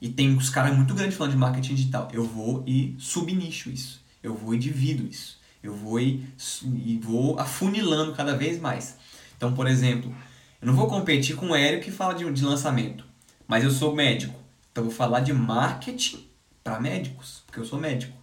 [0.00, 4.00] e tem os caras muito grandes falando de marketing digital, eu vou e subnicho isso.
[4.22, 5.40] Eu vou e divido isso.
[5.60, 6.24] Eu vou e,
[6.62, 8.98] e vou afunilando cada vez mais.
[9.36, 10.14] Então, por exemplo,
[10.62, 13.04] eu não vou competir com o Hélio que fala de, de lançamento,
[13.48, 14.38] mas eu sou médico.
[14.70, 16.24] Então, eu vou falar de marketing
[16.62, 18.16] para médicos, porque eu sou médico.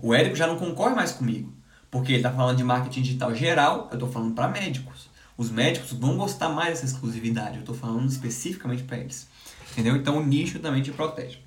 [0.00, 1.52] O Érico já não concorre mais comigo.
[1.92, 5.10] Porque ele está falando de marketing digital geral, eu estou falando para médicos.
[5.36, 9.28] Os médicos vão gostar mais dessa exclusividade, eu estou falando especificamente para eles.
[9.70, 9.94] Entendeu?
[9.94, 11.40] Então o nicho também te protege.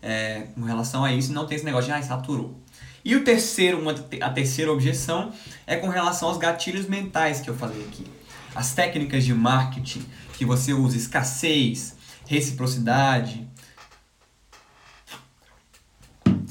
[0.00, 2.62] É, com relação a isso, não tem esse negócio de ah, saturou.
[3.04, 5.32] E o terceiro, uma, a terceira objeção
[5.66, 8.06] é com relação aos gatilhos mentais que eu falei aqui.
[8.54, 13.48] As técnicas de marketing que você usa, escassez, reciprocidade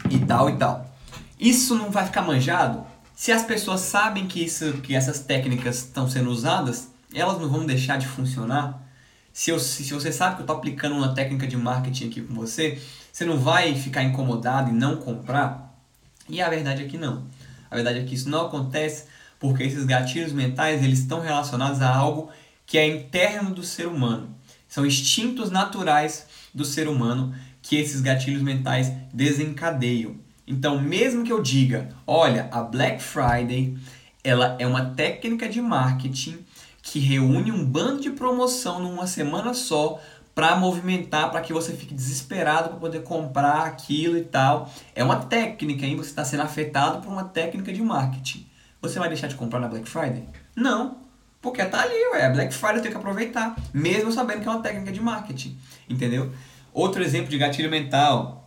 [0.10, 0.93] e tal e tal.
[1.44, 2.86] Isso não vai ficar manjado?
[3.14, 7.66] Se as pessoas sabem que, isso, que essas técnicas estão sendo usadas, elas não vão
[7.66, 8.82] deixar de funcionar?
[9.34, 12.34] Se, eu, se você sabe que eu estou aplicando uma técnica de marketing aqui com
[12.34, 15.78] você, você não vai ficar incomodado e não comprar?
[16.30, 17.26] E a verdade é que não.
[17.70, 21.94] A verdade é que isso não acontece porque esses gatilhos mentais eles estão relacionados a
[21.94, 22.32] algo
[22.66, 24.34] que é interno do ser humano.
[24.66, 30.23] São instintos naturais do ser humano que esses gatilhos mentais desencadeiam.
[30.46, 33.78] Então, mesmo que eu diga, olha, a Black Friday,
[34.24, 36.46] ela é uma técnica de marketing
[36.82, 40.00] que reúne um bando de promoção numa semana só
[40.36, 44.70] para movimentar, para que você fique desesperado para poder comprar aquilo e tal.
[44.96, 45.96] É uma técnica, hein?
[45.96, 48.46] Você está sendo afetado por uma técnica de marketing.
[48.82, 50.28] Você vai deixar de comprar na Black Friday?
[50.56, 50.98] Não,
[51.42, 52.30] porque tá ali, ué.
[52.32, 55.58] Black Friday eu tenho que aproveitar, mesmo sabendo que é uma técnica de marketing,
[55.90, 56.32] entendeu?
[56.74, 58.43] Outro exemplo de gatilho mental,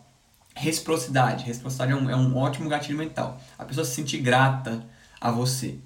[0.57, 1.45] Reciprocidade.
[1.45, 3.39] Reciprocidade é um, é um ótimo gatilho mental.
[3.59, 4.83] A pessoa se sentir grata
[5.21, 5.79] a você.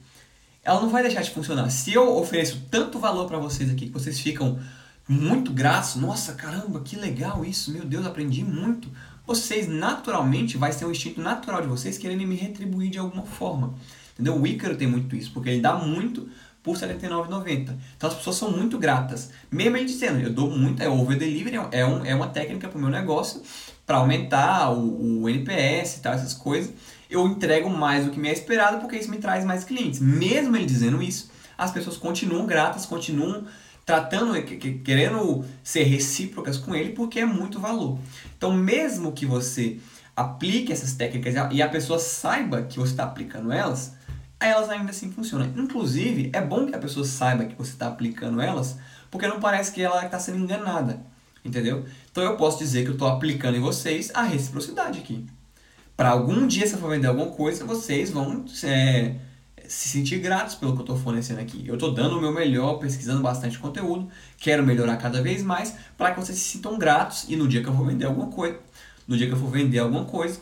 [0.62, 1.68] Ela não vai deixar de funcionar.
[1.70, 4.60] Se eu ofereço tanto valor para vocês aqui, que vocês ficam
[5.08, 8.88] muito gratos, nossa, caramba, que legal isso, meu Deus, aprendi muito.
[9.26, 13.74] Vocês, naturalmente, vai ser um instinto natural de vocês querendo me retribuir de alguma forma.
[14.12, 14.40] Entendeu?
[14.40, 16.28] O Ícaro tem muito isso, porque ele dá muito
[16.62, 17.76] por R$ 79,90.
[17.96, 19.30] Então as pessoas são muito gratas.
[19.50, 22.78] Mesmo ele dizendo, eu dou muito, é over delivery, é, um, é uma técnica para
[22.78, 23.42] o meu negócio,
[23.90, 26.72] para aumentar o, o NPS e tal, essas coisas,
[27.10, 29.98] eu entrego mais do que me é esperado porque isso me traz mais clientes.
[29.98, 33.46] Mesmo ele dizendo isso, as pessoas continuam gratas, continuam
[33.84, 34.40] tratando,
[34.84, 37.98] querendo ser recíprocas com ele porque é muito valor.
[38.38, 39.80] Então, mesmo que você
[40.14, 43.94] aplique essas técnicas e a pessoa saiba que você está aplicando elas,
[44.38, 45.52] elas ainda assim funcionam.
[45.56, 48.78] Inclusive, é bom que a pessoa saiba que você está aplicando elas,
[49.10, 51.10] porque não parece que ela está sendo enganada.
[51.44, 51.86] Entendeu?
[52.10, 55.26] Então eu posso dizer que eu estou aplicando em vocês a reciprocidade aqui.
[55.96, 59.16] Para algum dia, se eu for vender alguma coisa, vocês vão é,
[59.68, 61.62] se sentir gratos pelo que eu estou fornecendo aqui.
[61.64, 66.12] Eu estou dando o meu melhor, pesquisando bastante conteúdo, quero melhorar cada vez mais para
[66.12, 68.58] que vocês se sintam gratos e no dia que eu for vender alguma coisa,
[69.06, 70.40] no dia que eu for vender alguma coisa,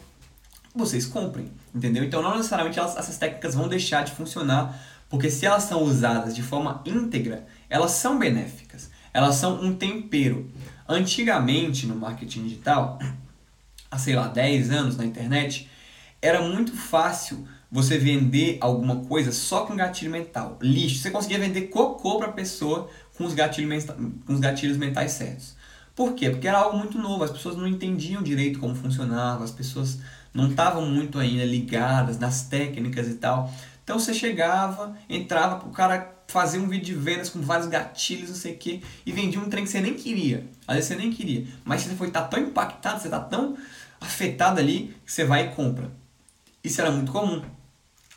[0.74, 2.04] vocês comprem, entendeu?
[2.04, 6.34] Então não necessariamente elas, essas técnicas vão deixar de funcionar, porque se elas são usadas
[6.34, 10.50] de forma íntegra, elas são benéficas, elas são um tempero.
[10.88, 12.98] Antigamente no marketing digital,
[13.90, 15.68] há sei lá 10 anos na internet,
[16.22, 20.58] era muito fácil você vender alguma coisa só com gatilho mental.
[20.62, 21.00] Lixo.
[21.00, 23.84] Você conseguia vender cocô para a pessoa com os, gatilhos
[24.26, 25.56] com os gatilhos mentais certos.
[25.94, 26.30] Por quê?
[26.30, 29.98] Porque era algo muito novo, as pessoas não entendiam direito como funcionava, as pessoas
[30.32, 33.52] não estavam muito ainda ligadas nas técnicas e tal.
[33.82, 38.36] Então você chegava, entrava, o cara fazia um vídeo de vendas com vários gatilhos, não
[38.36, 40.46] sei o quê, e vendia um trem que você nem queria.
[40.66, 41.46] Às vezes você nem queria.
[41.64, 43.56] Mas você foi tá tão impactado, você tá tão
[44.00, 45.90] afetado ali, que você vai e compra.
[46.62, 47.42] Isso era muito comum.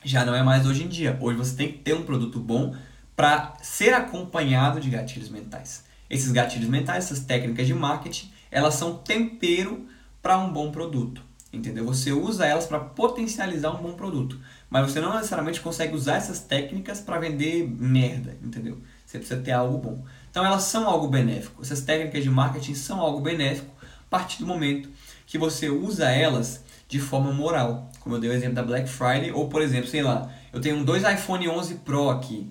[0.04, 1.18] Já não é mais hoje em dia.
[1.22, 2.76] Hoje você tem que ter um produto bom
[3.16, 5.86] para ser acompanhado de gatilhos mentais.
[6.10, 9.88] Esses gatilhos mentais, essas técnicas de marketing, elas são tempero
[10.22, 11.24] para um bom produto.
[11.54, 11.86] Entendeu?
[11.86, 14.40] Você usa elas para potencializar um bom produto,
[14.72, 18.82] mas você não necessariamente consegue usar essas técnicas para vender merda, entendeu?
[19.06, 20.06] Você precisa ter algo bom.
[20.30, 21.62] Então elas são algo benéfico.
[21.62, 24.90] Essas técnicas de marketing são algo benéfico a partir do momento
[25.28, 27.92] que você usa elas de forma moral.
[28.00, 30.86] Como eu dei o exemplo da Black Friday, ou por exemplo, sei lá, eu tenho
[30.86, 32.50] dois iPhone 11 Pro aqui.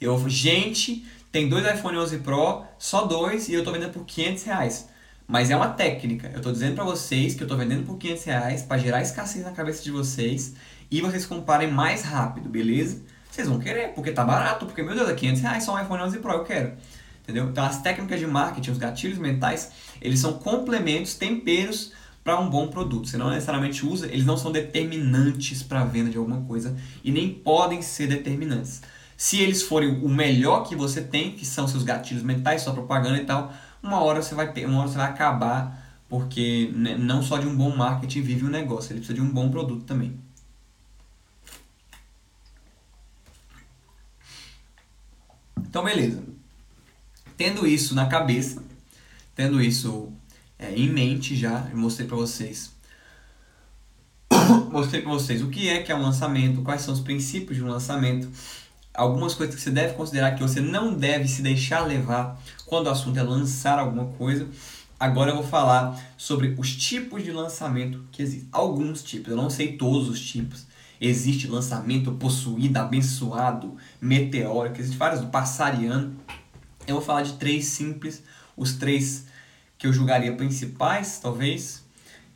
[0.00, 4.42] Eu, gente, tem dois iPhone 11 Pro, só dois, e eu estou vendendo por 500
[4.42, 4.88] reais.
[5.28, 6.28] Mas é uma técnica.
[6.32, 9.44] Eu estou dizendo para vocês que eu estou vendendo por 500 reais para gerar escassez
[9.44, 10.54] na cabeça de vocês
[10.92, 13.00] e vocês comprarem mais rápido, beleza?
[13.30, 16.02] Vocês vão querer, porque tá barato, porque, meu Deus, é 500 reais só um iPhone
[16.02, 16.74] 11 Pro, eu quero.
[17.22, 17.48] Entendeu?
[17.48, 22.68] Então, as técnicas de marketing, os gatilhos mentais, eles são complementos, temperos para um bom
[22.68, 23.08] produto.
[23.08, 27.10] Você não necessariamente usa, eles não são determinantes para a venda de alguma coisa e
[27.10, 28.82] nem podem ser determinantes.
[29.16, 33.16] Se eles forem o melhor que você tem, que são seus gatilhos mentais, sua propaganda
[33.16, 33.50] e tal,
[33.82, 37.46] uma hora você vai ter, uma hora você vai acabar, porque né, não só de
[37.46, 40.20] um bom marketing vive o um negócio, ele precisa de um bom produto também.
[45.72, 46.22] Então, beleza.
[47.34, 48.62] Tendo isso na cabeça,
[49.34, 50.12] tendo isso
[50.58, 52.72] é, em mente já, eu mostrei para vocês.
[54.70, 57.64] mostrei para vocês o que é que é um lançamento, quais são os princípios de
[57.64, 58.28] um lançamento,
[58.92, 62.90] algumas coisas que você deve considerar que você não deve se deixar levar quando o
[62.90, 64.46] assunto é lançar alguma coisa.
[65.00, 68.46] Agora eu vou falar sobre os tipos de lançamento que existem.
[68.52, 70.66] Alguns tipos, eu não sei todos os tipos.
[71.04, 76.16] Existe lançamento possuído, abençoado, meteórico, existe vários do passariano.
[76.86, 78.22] Eu vou falar de três simples,
[78.56, 79.26] os três
[79.76, 81.84] que eu julgaria principais, talvez,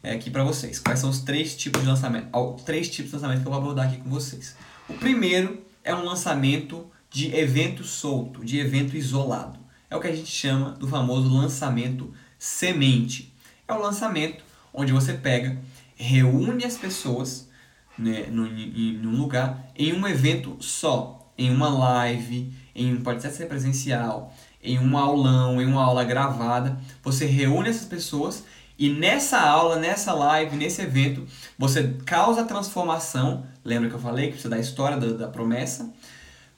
[0.03, 0.81] é, aqui para vocês.
[0.81, 2.29] Quais são os três tipos de lançamento?
[2.65, 4.57] Três tipos de lançamento que eu vou abordar aqui com vocês.
[4.89, 9.61] O primeiro é um lançamento de evento solto, de evento isolado.
[9.89, 13.33] É o que a gente chama do famoso lançamento semente.
[13.69, 14.43] É o lançamento
[14.75, 15.57] onde você pega,
[15.95, 17.46] reúne as pessoas
[17.99, 23.47] né, no, em, num lugar em um evento só, em uma live, em pode ser
[23.47, 28.45] presencial, em um aulão, em uma aula gravada, você reúne essas pessoas
[28.79, 31.27] e nessa aula, nessa live, nesse evento,
[31.59, 33.47] você causa a transformação.
[33.65, 35.91] Lembra que eu falei que precisa da história da, da promessa?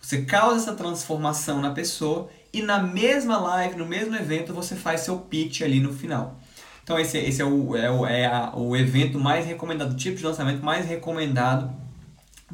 [0.01, 5.03] Você causa essa transformação na pessoa e na mesma live, no mesmo evento, você faz
[5.03, 6.41] seu pitch ali no final.
[6.89, 10.17] Então esse, esse é, o, é, o, é a, o evento mais recomendado, o tipo
[10.17, 11.71] de lançamento mais recomendado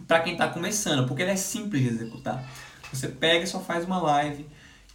[0.08, 2.44] para quem está começando, porque ele é simples de executar.
[2.92, 4.44] Você pega e só faz uma live,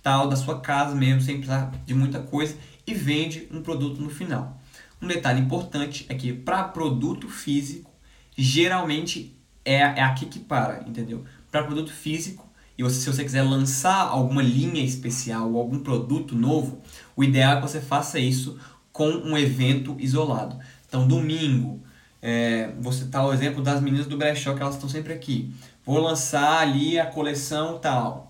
[0.03, 4.09] tal, da sua casa mesmo, sem precisar de muita coisa, e vende um produto no
[4.09, 4.59] final.
[5.01, 7.89] Um detalhe importante é que para produto físico,
[8.37, 11.23] geralmente é, é aqui que para, entendeu?
[11.49, 12.45] Para produto físico,
[12.77, 16.81] e você, se você quiser lançar alguma linha especial ou algum produto novo,
[17.15, 18.59] o ideal é que você faça isso
[18.99, 20.59] com um evento isolado.
[20.85, 21.79] Então, domingo,
[22.21, 25.53] é, vou citar o exemplo das meninas do brechó, que elas estão sempre aqui.
[25.85, 28.29] Vou lançar ali a coleção tal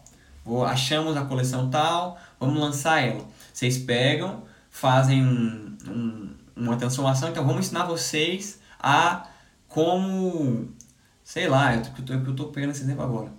[0.66, 3.24] achamos a coleção tal, vamos lançar ela.
[3.54, 9.28] Vocês pegam, fazem um, um, uma transformação, então vamos ensinar vocês a
[9.68, 10.70] como,
[11.24, 13.32] sei lá, eu tô, eu pegando esse exemplo agora.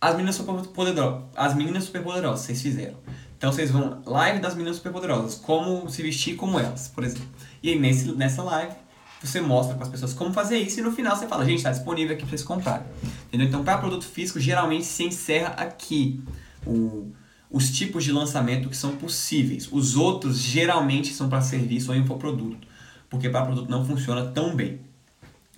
[0.00, 2.98] As meninas super poderosas, as meninas super poderosas, vocês fizeram.
[3.38, 7.28] Então vocês vão live das meninas super poderosas, como se vestir como elas, por exemplo.
[7.62, 8.74] E aí nesse, nessa live
[9.22, 11.70] você mostra para as pessoas como fazer isso e no final você fala, gente, está
[11.70, 12.86] disponível aqui para vocês comprarem.
[13.26, 13.46] Entendeu?
[13.46, 16.20] Então, para produto físico, geralmente se encerra aqui
[16.66, 17.12] o,
[17.50, 19.68] os tipos de lançamento que são possíveis.
[19.70, 22.66] Os outros geralmente são para serviço ou infoproduto,
[23.08, 24.80] porque para produto não funciona tão bem.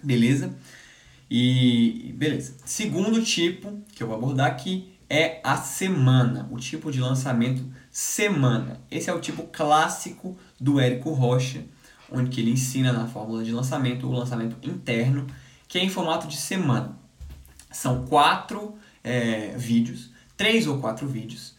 [0.02, 0.54] Beleza?
[1.30, 2.54] E beleza.
[2.64, 8.80] Segundo tipo que eu vou abordar aqui é a semana, o tipo de lançamento semana.
[8.90, 11.64] Esse é o tipo clássico do Érico Rocha
[12.10, 15.26] onde que ele ensina na fórmula de lançamento o lançamento interno,
[15.68, 16.98] que é em formato de semana.
[17.70, 21.54] São quatro é, vídeos, três ou quatro vídeos,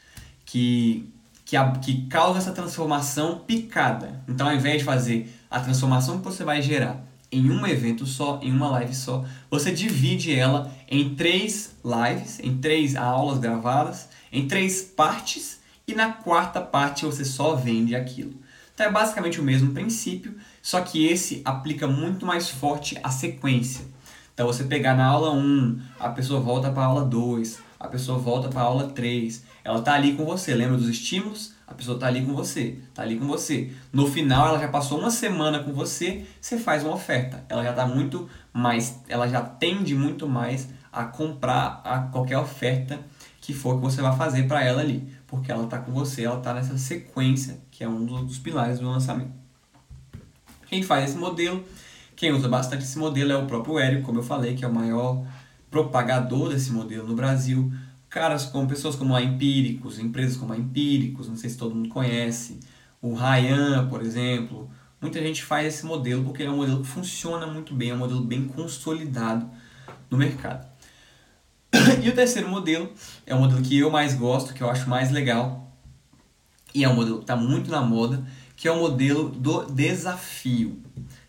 [0.45, 1.09] que,
[1.45, 4.21] que, a, que causam essa transformação picada.
[4.27, 8.39] Então, ao invés de fazer a transformação que você vai gerar em um evento só,
[8.41, 14.47] em uma live só, você divide ela em três lives, em três aulas gravadas, em
[14.47, 18.33] três partes, e na quarta parte você só vende aquilo.
[18.73, 23.85] Então é basicamente o mesmo princípio, só que esse aplica muito mais forte a sequência.
[24.33, 28.17] Então você pegar na aula 1, a pessoa volta para a aula 2, a pessoa
[28.17, 31.53] volta para a aula 3, ela está ali com você, lembra dos estímulos?
[31.71, 33.71] A pessoa está ali com você, está ali com você.
[33.93, 37.45] No final, ela já passou uma semana com você, você faz uma oferta.
[37.47, 42.99] Ela já está muito mais, ela já tende muito mais a comprar a qualquer oferta
[43.39, 46.39] que for que você vai fazer para ela ali, porque ela está com você, ela
[46.39, 49.31] está nessa sequência que é um dos pilares do lançamento.
[50.67, 51.63] Quem faz esse modelo,
[52.17, 54.73] quem usa bastante esse modelo é o próprio Érico, como eu falei, que é o
[54.73, 55.25] maior
[55.69, 57.71] propagador desse modelo no Brasil.
[58.11, 61.87] Caras como pessoas como a Empíricos, empresas como a Empíricos, não sei se todo mundo
[61.87, 62.59] conhece,
[63.01, 64.69] o Ryan, por exemplo.
[64.99, 67.93] Muita gente faz esse modelo porque ele é um modelo que funciona muito bem, é
[67.93, 69.49] um modelo bem consolidado
[70.09, 70.69] no mercado.
[72.03, 72.91] E o terceiro modelo
[73.25, 75.71] é o modelo que eu mais gosto, que eu acho mais legal,
[76.75, 78.25] e é um modelo que está muito na moda,
[78.57, 80.83] que é o modelo do desafio.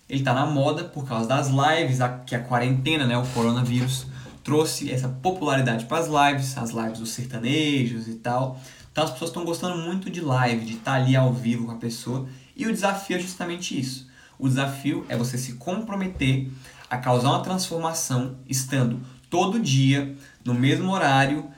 [0.08, 4.06] Ele está na moda por causa das lives, que a quarentena, né, o coronavírus,
[4.42, 8.60] trouxe essa popularidade para as lives, as lives dos sertanejos e tal.
[8.90, 11.72] Então as pessoas estão gostando muito de live, de estar tá ali ao vivo com
[11.72, 12.28] a pessoa.
[12.56, 14.08] E o desafio é justamente isso.
[14.38, 16.50] O desafio é você se comprometer
[16.90, 19.00] a causar uma transformação estando
[19.30, 21.48] todo dia, no mesmo horário,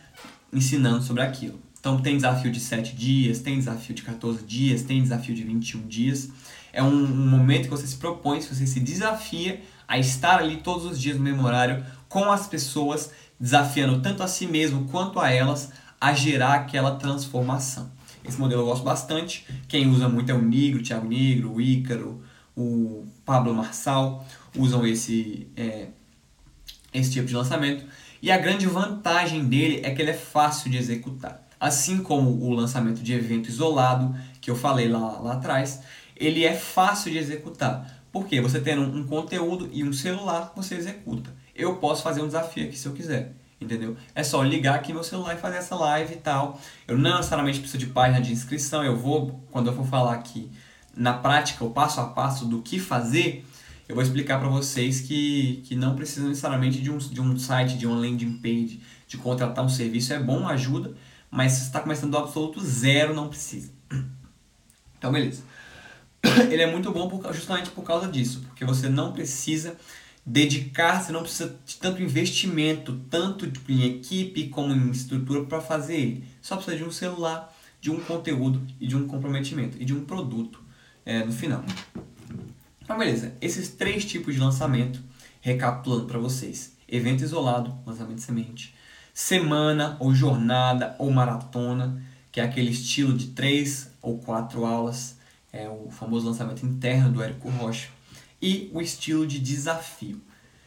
[0.53, 1.59] ensinando sobre aquilo.
[1.81, 5.87] Então tem desafio de 7 dias, tem desafio de 14 dias, tem desafio de 21
[5.89, 6.31] dias.
[6.73, 10.59] É um, um momento que você se propõe, que você se desafia a estar ali
[10.59, 15.19] todos os dias no mesmo horário com as pessoas, desafiando tanto a si mesmo quanto
[15.19, 17.91] a elas a gerar aquela transformação.
[18.25, 19.45] Esse modelo eu gosto bastante.
[19.67, 22.23] Quem usa muito é o Negro, o Thiago Negro, o Ícaro,
[22.57, 24.25] o Pablo Marçal,
[24.57, 25.89] usam esse, é,
[26.93, 27.85] esse tipo de lançamento.
[28.23, 31.45] E a grande vantagem dele é que ele é fácil de executar.
[31.59, 35.81] Assim como o lançamento de evento isolado, que eu falei lá, lá atrás,
[36.15, 38.05] ele é fácil de executar.
[38.13, 41.43] Porque você tendo um, conteúdo e um celular, você executa.
[41.55, 43.97] Eu posso fazer um desafio aqui se eu quiser entendeu?
[44.15, 46.61] É só ligar aqui meu celular e fazer essa live e tal.
[46.87, 50.51] Eu não necessariamente preciso de página de inscrição, eu vou, quando eu for falar aqui
[50.97, 53.45] na prática, o passo a passo do que fazer,
[53.89, 57.77] eu vou explicar para vocês que, que não precisa necessariamente de um, de um site,
[57.77, 60.13] de uma landing page, de contratar um serviço.
[60.13, 60.95] É bom, ajuda,
[61.31, 63.73] mas se você está começando do absoluto zero, não precisa.
[64.97, 65.43] Então, beleza.
[66.51, 69.77] Ele é muito bom por, justamente por causa disso, porque você não precisa
[70.25, 75.97] dedicar, você não precisa de tanto investimento, tanto em equipe como em estrutura para fazer
[75.97, 76.25] ele.
[76.41, 80.05] Só precisa de um celular, de um conteúdo e de um comprometimento e de um
[80.05, 80.61] produto
[81.05, 81.65] é, no final.
[82.81, 83.35] Então, beleza.
[83.41, 85.03] Esses três tipos de lançamento,
[85.41, 88.75] recapitulando para vocês: evento isolado, lançamento de semente,
[89.13, 95.19] semana ou jornada ou maratona, que é aquele estilo de três ou quatro aulas,
[95.53, 97.89] é o famoso lançamento interno do Érico Rocha,
[98.45, 100.21] e o estilo de desafio,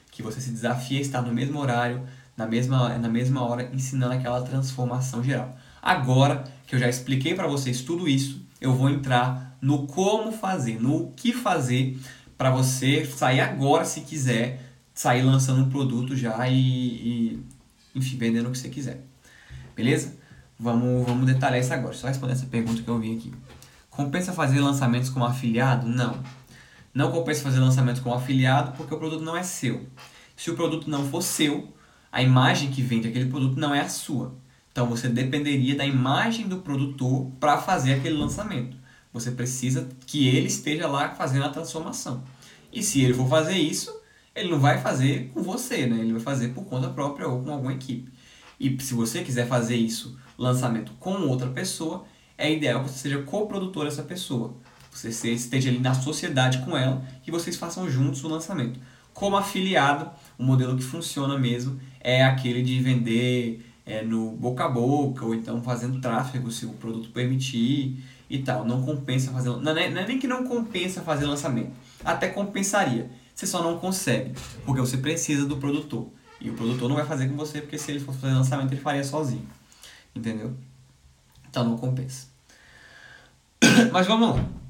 [0.09, 2.01] que você se desafia a estar no mesmo horário,
[2.35, 5.55] na mesma, na mesma hora, ensinando aquela transformação geral.
[5.79, 10.81] Agora que eu já expliquei para vocês tudo isso, eu vou entrar no como fazer,
[10.81, 11.99] no que fazer
[12.35, 14.59] para você sair agora, se quiser,
[14.91, 17.43] sair lançando um produto já e, e,
[17.93, 19.05] enfim, vendendo o que você quiser.
[19.75, 20.15] Beleza?
[20.59, 21.93] Vamos, vamos detalhar isso agora.
[21.93, 23.31] Só responder essa pergunta que eu vi aqui.
[23.91, 25.87] Compensa fazer lançamentos como afiliado?
[25.87, 26.23] Não.
[26.97, 29.85] Não compensa fazer lançamentos como afiliado porque o produto não é seu.
[30.35, 31.71] Se o produto não for seu,
[32.11, 34.33] a imagem que vende aquele produto não é a sua.
[34.71, 38.75] Então você dependeria da imagem do produtor para fazer aquele lançamento.
[39.13, 42.23] Você precisa que ele esteja lá fazendo a transformação.
[42.73, 43.95] E se ele for fazer isso,
[44.33, 45.99] ele não vai fazer com você, né?
[45.99, 48.11] Ele vai fazer por conta própria ou com alguma equipe.
[48.59, 53.21] E se você quiser fazer isso, lançamento com outra pessoa, é ideal que você seja
[53.21, 54.57] coprodutor dessa pessoa.
[54.97, 58.79] Você esteja ali na sociedade com ela e vocês façam juntos o lançamento.
[59.13, 64.69] Como afiliado, o modelo que funciona mesmo é aquele de vender é, no boca a
[64.69, 68.65] boca, ou então fazendo tráfego se o produto permitir e tal.
[68.65, 69.49] Não compensa fazer.
[69.49, 71.71] Não é, não é nem que não compensa fazer lançamento.
[72.03, 73.09] Até compensaria.
[73.35, 74.33] Você só não consegue,
[74.65, 76.07] porque você precisa do produtor.
[76.41, 78.81] E o produtor não vai fazer com você, porque se ele fosse fazer lançamento, ele
[78.81, 79.47] faria sozinho.
[80.15, 80.55] Entendeu?
[81.47, 82.27] Então não compensa.
[83.93, 84.66] Mas vamos lá.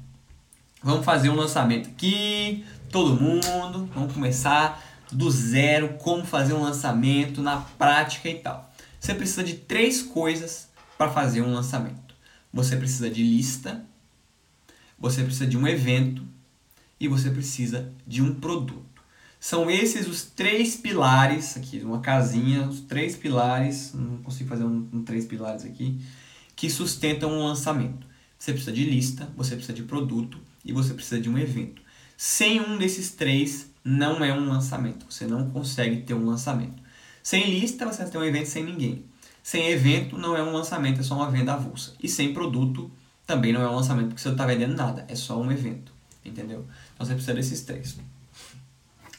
[0.80, 7.42] Vamos fazer um lançamento aqui, todo mundo, vamos começar do zero, como fazer um lançamento
[7.42, 8.72] na prática e tal.
[9.00, 12.14] Você precisa de três coisas para fazer um lançamento.
[12.52, 13.84] Você precisa de lista,
[14.96, 16.22] você precisa de um evento
[17.00, 19.02] e você precisa de um produto.
[19.40, 24.88] São esses os três pilares aqui, uma casinha, os três pilares, não consigo fazer um,
[24.92, 26.00] um três pilares aqui,
[26.54, 28.06] que sustentam um lançamento.
[28.38, 30.38] Você precisa de lista, você precisa de produto
[30.68, 31.80] e você precisa de um evento.
[32.16, 35.06] Sem um desses três, não é um lançamento.
[35.08, 36.82] Você não consegue ter um lançamento.
[37.22, 39.04] Sem lista, você ter um evento sem ninguém.
[39.42, 41.94] Sem evento, não é um lançamento, é só uma venda avulsa.
[42.02, 42.90] E sem produto,
[43.26, 45.90] também não é um lançamento, porque você não está vendendo nada, é só um evento.
[46.24, 46.66] Entendeu?
[46.94, 47.96] Então você precisa desses três.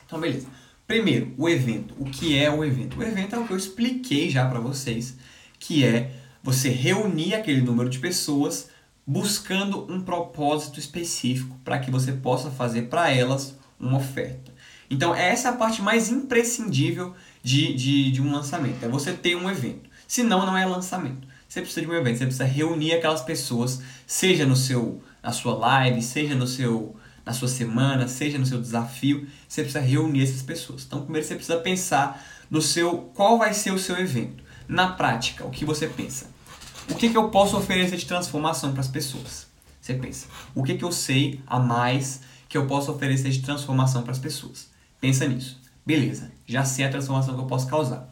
[0.06, 0.48] Então, beleza.
[0.86, 1.96] Primeiro, o evento.
[1.98, 3.00] O que é o evento?
[3.00, 5.16] O evento é o que eu expliquei já para vocês,
[5.60, 6.12] que é
[6.44, 8.70] você reunir aquele número de pessoas
[9.10, 14.54] buscando um propósito específico para que você possa fazer para elas uma oferta.
[14.88, 19.36] Então, essa é a parte mais imprescindível de, de, de um lançamento, é você ter
[19.36, 19.90] um evento.
[20.08, 21.28] Senão, não é lançamento.
[21.48, 25.56] Você precisa de um evento, você precisa reunir aquelas pessoas, seja no seu, na sua
[25.56, 26.96] live, seja no seu,
[27.26, 30.86] na sua semana, seja no seu desafio, você precisa reunir essas pessoas.
[30.86, 34.44] Então, primeiro você precisa pensar no seu, qual vai ser o seu evento.
[34.68, 36.28] Na prática, o que você pensa?
[36.90, 39.48] O que, que eu posso oferecer de transformação para as pessoas?
[39.80, 44.02] Você pensa, o que, que eu sei a mais que eu posso oferecer de transformação
[44.02, 44.70] para as pessoas?
[45.00, 45.60] Pensa nisso.
[45.86, 48.10] Beleza, já sei a transformação que eu posso causar.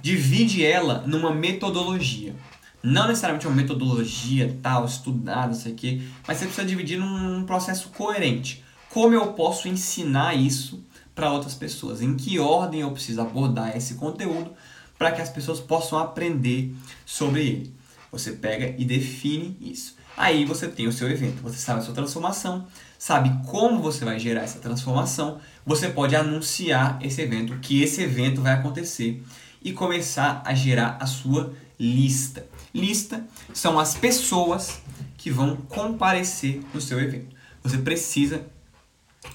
[0.00, 2.36] Divide ela numa metodologia.
[2.82, 8.62] Não necessariamente uma metodologia tal, estudada, isso aqui, mas você precisa dividir num processo coerente.
[8.90, 12.00] Como eu posso ensinar isso para outras pessoas?
[12.00, 14.52] Em que ordem eu preciso abordar esse conteúdo
[14.96, 16.74] para que as pessoas possam aprender
[17.04, 17.77] sobre ele?
[18.10, 19.96] Você pega e define isso.
[20.16, 22.66] Aí você tem o seu evento, você sabe a sua transformação,
[22.98, 28.42] sabe como você vai gerar essa transformação, você pode anunciar esse evento, que esse evento
[28.42, 29.22] vai acontecer
[29.62, 32.44] e começar a gerar a sua lista.
[32.74, 34.80] Lista são as pessoas
[35.16, 37.36] que vão comparecer no seu evento.
[37.62, 38.44] Você precisa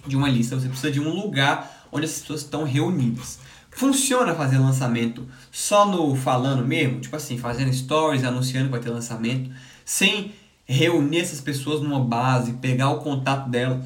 [0.05, 3.39] de uma lista, você precisa de um lugar onde as pessoas estão reunidas.
[3.75, 6.99] Funciona fazer lançamento só no falando mesmo?
[6.99, 9.49] Tipo assim, fazendo stories, anunciando que vai ter lançamento,
[9.83, 10.33] sem
[10.65, 13.83] reunir essas pessoas numa base, pegar o contato delas,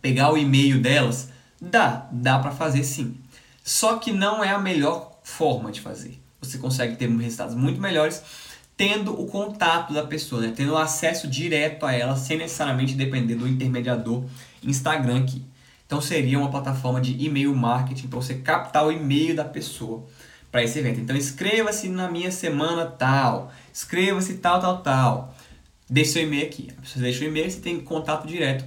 [0.00, 1.30] pegar o e-mail delas?
[1.60, 3.16] Dá, dá para fazer sim.
[3.64, 6.20] Só que não é a melhor forma de fazer.
[6.40, 8.22] Você consegue ter resultados muito melhores
[8.76, 10.52] tendo o contato da pessoa, né?
[10.54, 14.24] tendo acesso direto a ela, sem necessariamente depender do intermediador
[14.62, 15.42] Instagram aqui.
[15.92, 20.06] Então seria uma plataforma de e-mail marketing para você captar o e-mail da pessoa
[20.50, 21.00] para esse evento.
[21.00, 25.34] Então inscreva-se na minha semana tal, inscreva-se tal, tal, tal.
[25.90, 26.70] Deixe seu e-mail aqui.
[26.82, 28.64] Você deixa o e-mail, você tem contato direto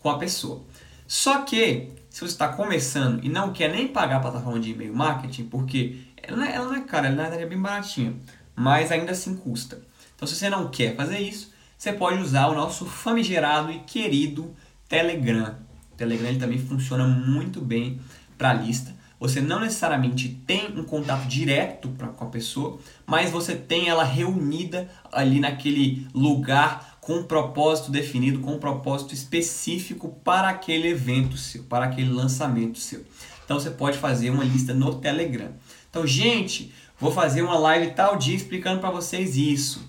[0.00, 0.64] com a pessoa.
[1.08, 4.94] Só que se você está começando e não quer nem pagar a plataforma de e-mail
[4.94, 8.14] marketing, porque ela não é, ela não é cara, ela na verdade é bem baratinha,
[8.54, 9.80] mas ainda assim custa.
[10.14, 14.54] Então se você não quer fazer isso, você pode usar o nosso famigerado e querido
[14.86, 15.64] Telegram.
[15.96, 18.00] Telegram ele também funciona muito bem
[18.36, 18.94] para lista.
[19.18, 24.04] Você não necessariamente tem um contato direto pra, com a pessoa, mas você tem ela
[24.04, 31.38] reunida ali naquele lugar com um propósito definido, com um propósito específico para aquele evento
[31.38, 33.04] seu, para aquele lançamento seu.
[33.44, 35.52] Então você pode fazer uma lista no Telegram.
[35.88, 39.88] Então, gente, vou fazer uma live tal dia explicando para vocês isso.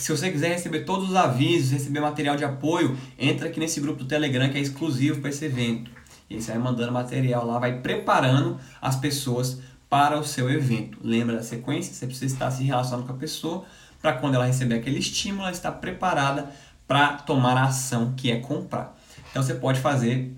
[0.00, 4.02] Se você quiser receber todos os avisos, receber material de apoio, entra aqui nesse grupo
[4.02, 5.90] do Telegram que é exclusivo para esse evento.
[6.28, 10.98] E aí você vai mandando material lá, vai preparando as pessoas para o seu evento.
[11.02, 11.92] Lembra da sequência?
[11.92, 13.64] Você precisa estar se relacionando com a pessoa
[14.00, 16.50] para quando ela receber aquele estímulo, ela estar preparada
[16.88, 18.98] para tomar a ação que é comprar.
[19.30, 20.34] Então você pode fazer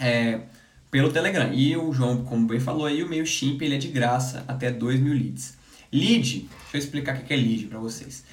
[0.00, 0.40] é,
[0.90, 1.52] pelo Telegram.
[1.52, 4.70] E o João, como bem falou aí, o meio Chimp ele é de graça até
[4.70, 5.58] 2 mil leads.
[5.92, 8.24] Lead, deixa eu explicar o que é lead para vocês.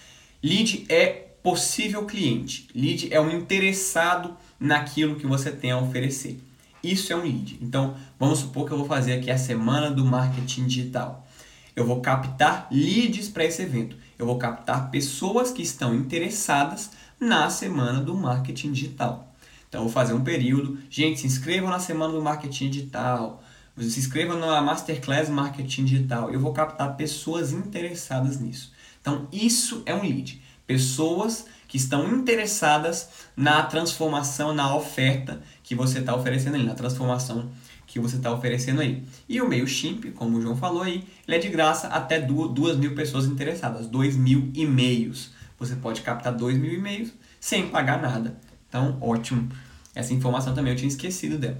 [0.41, 1.07] Lead é
[1.43, 2.67] possível cliente.
[2.73, 6.39] Lead é um interessado naquilo que você tem a oferecer.
[6.83, 7.59] Isso é um lead.
[7.61, 11.27] Então, vamos supor que eu vou fazer aqui a semana do marketing digital.
[11.75, 13.97] Eu vou captar leads para esse evento.
[14.17, 19.33] Eu vou captar pessoas que estão interessadas na semana do marketing digital.
[19.67, 20.79] Então, eu vou fazer um período.
[20.89, 23.43] Gente, se inscrevam na semana do marketing digital.
[23.77, 26.31] Se inscrevam na Masterclass Marketing Digital.
[26.31, 28.73] Eu vou captar pessoas interessadas nisso.
[29.01, 30.41] Então, isso é um lead.
[30.67, 37.49] Pessoas que estão interessadas na transformação, na oferta que você está oferecendo aí, na transformação
[37.85, 39.03] que você está oferecendo aí.
[39.27, 42.93] E o MailChimp, como o João falou aí, ele é de graça até duas mil
[42.93, 45.31] pessoas interessadas, dois mil e-mails.
[45.57, 48.39] Você pode captar dois mil e-mails sem pagar nada.
[48.67, 49.49] Então, ótimo.
[49.95, 51.59] Essa informação também eu tinha esquecido dela.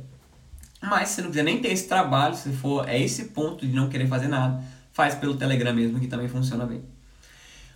[0.82, 3.74] Mas se você não quiser nem ter esse trabalho, se for é esse ponto de
[3.74, 4.64] não querer fazer nada,
[4.94, 6.84] faz pelo Telegram mesmo, que também funciona bem.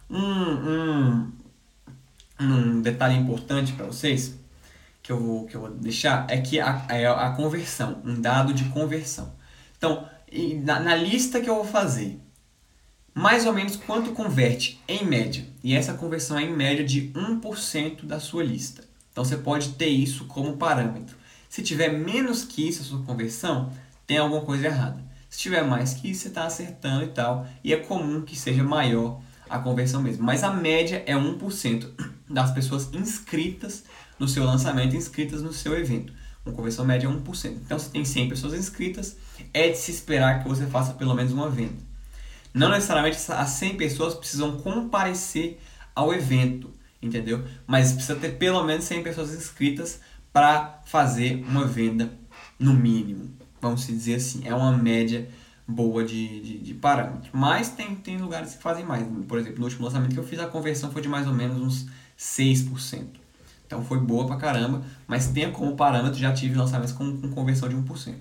[0.09, 1.31] Um, um,
[2.39, 4.35] um detalhe importante para vocês,
[5.01, 8.53] que eu, vou, que eu vou deixar, é que a, é a conversão, um dado
[8.53, 9.33] de conversão.
[9.77, 10.07] Então,
[10.63, 12.19] na, na lista que eu vou fazer,
[13.13, 15.45] mais ou menos quanto converte em média.
[15.63, 18.83] E essa conversão é em média de 1% da sua lista.
[19.11, 21.15] Então você pode ter isso como parâmetro.
[21.47, 23.71] Se tiver menos que isso a sua conversão,
[24.07, 25.03] tem alguma coisa errada.
[25.29, 27.47] Se tiver mais que isso, você está acertando e tal.
[27.63, 30.23] E é comum que seja maior a conversão mesmo.
[30.23, 31.89] Mas a média é 1%
[32.29, 33.83] das pessoas inscritas
[34.19, 36.13] no seu lançamento, inscritas no seu evento.
[36.45, 37.57] Uma conversão média é 1%.
[37.65, 39.15] Então, se tem 100 pessoas inscritas,
[39.53, 41.77] é de se esperar que você faça pelo menos uma venda.
[42.53, 45.59] Não necessariamente as 100 pessoas precisam comparecer
[45.95, 46.69] ao evento,
[47.01, 47.43] entendeu?
[47.65, 49.99] Mas precisa ter pelo menos 100 pessoas inscritas
[50.31, 52.11] para fazer uma venda
[52.59, 53.31] no mínimo.
[53.61, 55.27] Vamos dizer assim, é uma média
[55.67, 57.29] boa de, de, de parâmetro.
[57.33, 59.05] Mas tem, tem lugares que fazem mais.
[59.27, 61.57] Por exemplo, no último lançamento que eu fiz, a conversão foi de mais ou menos
[61.61, 61.87] uns
[62.17, 63.05] 6%.
[63.65, 67.67] Então foi boa pra caramba, mas tenha como parâmetro, já tive lançamentos com, com conversão
[67.67, 68.15] de 1%.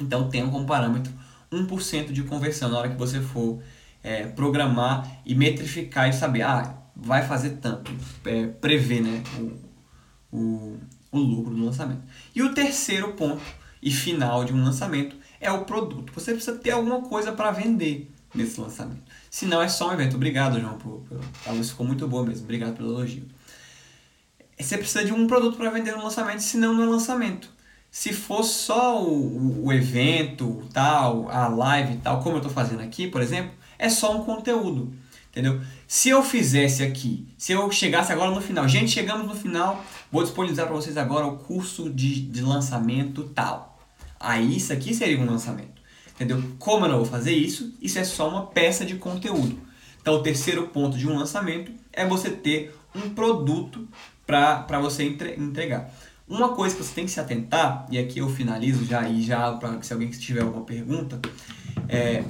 [0.00, 1.12] Então tenha como parâmetro
[1.50, 3.60] 1% de conversão na hora que você for
[4.02, 7.90] é, programar e metrificar e saber, ah, vai fazer tanto,
[8.24, 10.78] é, prever né, o, o,
[11.12, 12.02] o lucro do lançamento.
[12.34, 13.42] E o terceiro ponto
[13.82, 16.12] e final de um lançamento é o produto.
[16.14, 19.02] Você precisa ter alguma coisa para vender nesse lançamento.
[19.30, 20.16] Se não, é só um evento.
[20.16, 22.44] Obrigado, João, por, por, a luz ficou muito boa mesmo.
[22.44, 23.26] Obrigado pelo elogio.
[24.58, 27.48] Você precisa de um produto para vender no lançamento, senão não é lançamento.
[27.90, 33.08] Se for só o, o evento, tal, a live tal, como eu estou fazendo aqui,
[33.08, 34.92] por exemplo, é só um conteúdo.
[35.30, 35.60] Entendeu?
[35.86, 40.22] Se eu fizesse aqui, se eu chegasse agora no final, gente, chegamos no final, vou
[40.22, 43.67] disponibilizar para vocês agora o curso de, de lançamento tal.
[44.18, 45.78] Aí isso aqui seria um lançamento.
[46.14, 46.42] Entendeu?
[46.58, 49.58] Como eu não vou fazer isso, isso é só uma peça de conteúdo.
[50.00, 53.86] Então, o terceiro ponto de um lançamento é você ter um produto
[54.26, 55.92] para você entre, entregar.
[56.26, 59.52] Uma coisa que você tem que se atentar, e aqui eu finalizo já e já
[59.52, 61.20] para se alguém tiver alguma pergunta,
[61.88, 62.24] é,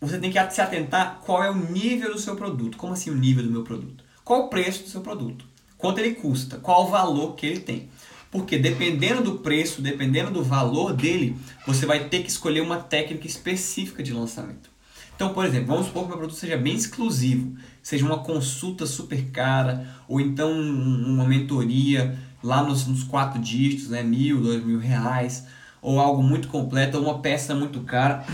[0.00, 2.76] você tem que se atentar qual é o nível do seu produto.
[2.76, 4.04] Como assim o nível do meu produto?
[4.22, 5.44] Qual o preço do seu produto?
[5.78, 6.58] Quanto ele custa?
[6.58, 7.88] Qual o valor que ele tem?
[8.36, 11.34] Porque dependendo do preço, dependendo do valor dele,
[11.66, 14.68] você vai ter que escolher uma técnica específica de lançamento.
[15.14, 18.84] Então, por exemplo, vamos supor que o meu produto seja bem exclusivo, seja uma consulta
[18.84, 24.78] super cara, ou então uma mentoria lá nos, nos quatro dígitos, né, mil, dois mil
[24.78, 25.46] reais,
[25.80, 28.26] ou algo muito completo, ou uma peça muito cara,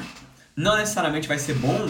[0.56, 1.86] não necessariamente vai ser bom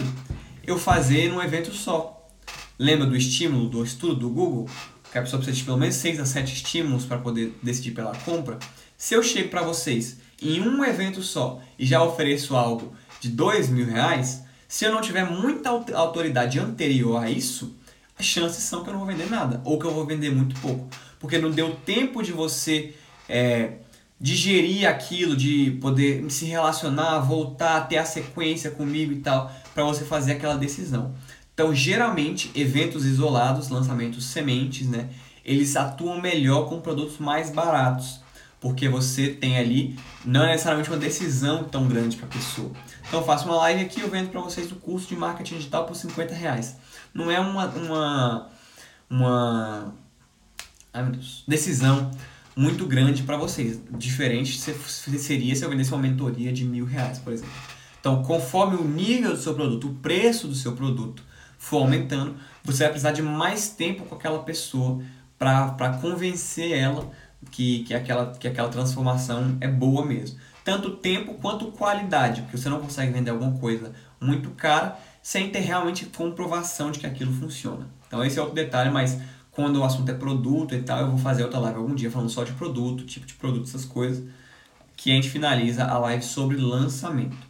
[0.63, 2.29] eu fazer num evento só.
[2.77, 4.69] Lembra do estímulo, do estudo do Google?
[5.13, 8.13] Que a pessoa precisa de pelo menos 6 a 7 estímulos para poder decidir pela
[8.17, 8.59] compra.
[8.97, 13.69] Se eu chego para vocês em um evento só e já ofereço algo de dois
[13.69, 17.77] mil reais, se eu não tiver muita autoridade anterior a isso,
[18.19, 20.59] as chances são que eu não vou vender nada ou que eu vou vender muito
[20.59, 20.89] pouco
[21.23, 22.93] porque não deu tempo de você
[23.29, 23.75] é,
[24.19, 30.03] digerir aquilo, de poder se relacionar, voltar, ter a sequência comigo e tal, para você
[30.03, 31.15] fazer aquela decisão.
[31.53, 35.09] Então, geralmente, eventos isolados, lançamentos sementes, né,
[35.45, 38.21] eles atuam melhor com produtos mais baratos,
[38.59, 39.95] porque você tem ali
[40.25, 42.71] não é necessariamente uma decisão tão grande para a pessoa.
[43.07, 45.85] Então, eu faço uma live aqui, eu vendo para vocês o curso de marketing digital
[45.85, 46.77] por 50 reais.
[47.13, 48.49] Não é uma, uma,
[49.09, 49.93] uma
[50.93, 52.09] ai meu Deus, decisão
[52.55, 53.79] muito grande para vocês.
[53.91, 57.53] Diferente seria se eu vendesse uma mentoria de mil reais, por exemplo.
[57.99, 61.23] Então, conforme o nível do seu produto, o preço do seu produto
[61.63, 65.01] for aumentando, você vai precisar de mais tempo com aquela pessoa
[65.39, 67.09] para convencer ela
[67.51, 70.37] que, que, aquela, que aquela transformação é boa mesmo.
[70.61, 75.59] Tanto tempo quanto qualidade, porque você não consegue vender alguma coisa muito cara sem ter
[75.59, 77.87] realmente comprovação de que aquilo funciona.
[78.07, 79.17] Então esse é outro detalhe, mas
[79.49, 82.29] quando o assunto é produto e tal, eu vou fazer outra live algum dia falando
[82.29, 84.21] só de produto, tipo de produto, essas coisas,
[84.97, 87.47] que a gente finaliza a live sobre lançamento.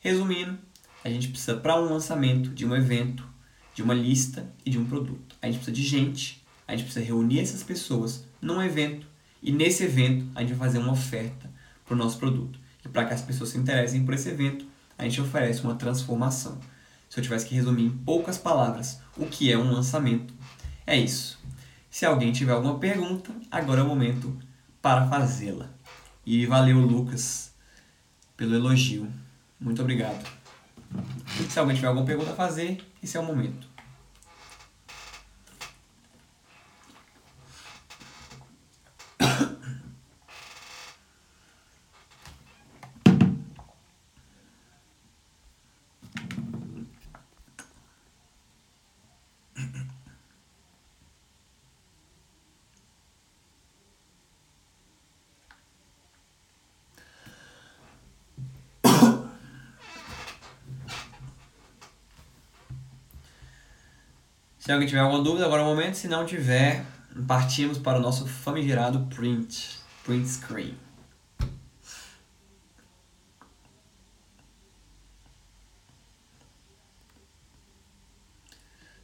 [0.00, 0.58] Resumindo,
[1.04, 3.31] a gente precisa para um lançamento de um evento,
[3.74, 5.36] de uma lista e de um produto.
[5.40, 9.06] A gente precisa de gente, a gente precisa reunir essas pessoas num evento
[9.42, 11.50] e nesse evento a gente vai fazer uma oferta
[11.84, 12.58] para o nosso produto.
[12.84, 14.66] E para que as pessoas se interessem por esse evento,
[14.98, 16.58] a gente oferece uma transformação.
[17.08, 20.32] Se eu tivesse que resumir em poucas palavras o que é um lançamento,
[20.86, 21.38] é isso.
[21.90, 24.36] Se alguém tiver alguma pergunta, agora é o momento
[24.80, 25.68] para fazê-la.
[26.24, 27.52] E valeu, Lucas,
[28.36, 29.08] pelo elogio.
[29.60, 30.26] Muito obrigado.
[31.50, 33.71] Se alguém tiver alguma pergunta a fazer, esse é o momento.
[64.62, 65.96] Se alguém tiver alguma dúvida, agora é o momento.
[65.96, 66.86] Se não tiver,
[67.26, 70.78] partimos para o nosso famigerado print, print screen.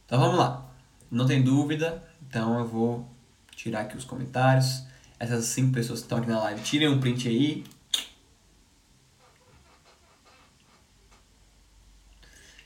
[0.05, 0.65] Então vamos lá.
[1.11, 3.05] Não tem dúvida, então eu vou
[3.53, 4.85] tirar aqui os comentários.
[5.19, 7.65] Essas cinco pessoas que estão aqui na live, tirem um print aí.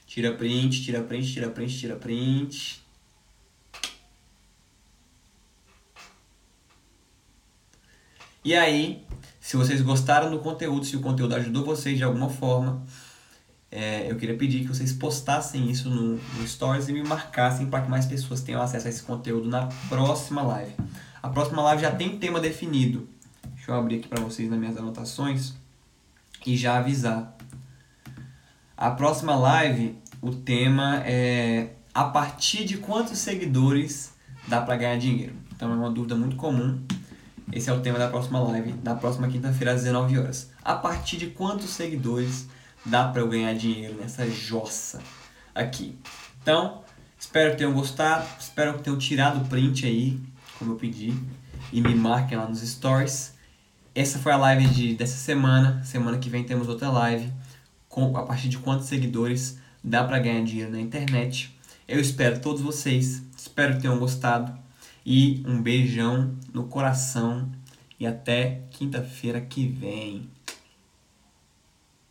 [0.06, 2.83] Tira print, tira print, tira print, tira print.
[8.46, 9.06] E aí,
[9.40, 12.84] se vocês gostaram do conteúdo, se o conteúdo ajudou vocês de alguma forma,
[13.72, 17.86] é, eu queria pedir que vocês postassem isso no, no Stories e me marcassem para
[17.86, 20.74] que mais pessoas tenham acesso a esse conteúdo na próxima live.
[21.22, 23.08] A próxima live já tem tema definido.
[23.56, 25.54] Deixa eu abrir aqui para vocês nas minhas anotações
[26.46, 27.38] e já avisar.
[28.76, 34.14] A próxima live, o tema é a partir de quantos seguidores
[34.50, 35.34] dá para ganhar dinheiro.
[35.56, 36.84] Então é uma dúvida muito comum
[37.52, 40.52] esse é o tema da próxima live, da próxima quinta-feira às 19 horas.
[40.64, 42.48] A partir de quantos seguidores
[42.86, 45.02] dá para eu ganhar dinheiro nessa jossa
[45.54, 45.98] aqui?
[46.42, 46.82] Então,
[47.20, 50.20] espero que tenham gostado, espero que tenham tirado o print aí,
[50.58, 51.14] como eu pedi,
[51.72, 53.34] e me marquem lá nos stories.
[53.96, 55.84] Essa foi a live de, dessa semana.
[55.84, 57.32] Semana que vem temos outra live
[57.88, 61.56] com a partir de quantos seguidores dá para ganhar dinheiro na internet.
[61.88, 64.63] Eu espero todos vocês, espero que tenham gostado.
[65.06, 67.52] E um beijão no coração
[68.00, 70.30] e até quinta-feira que vem.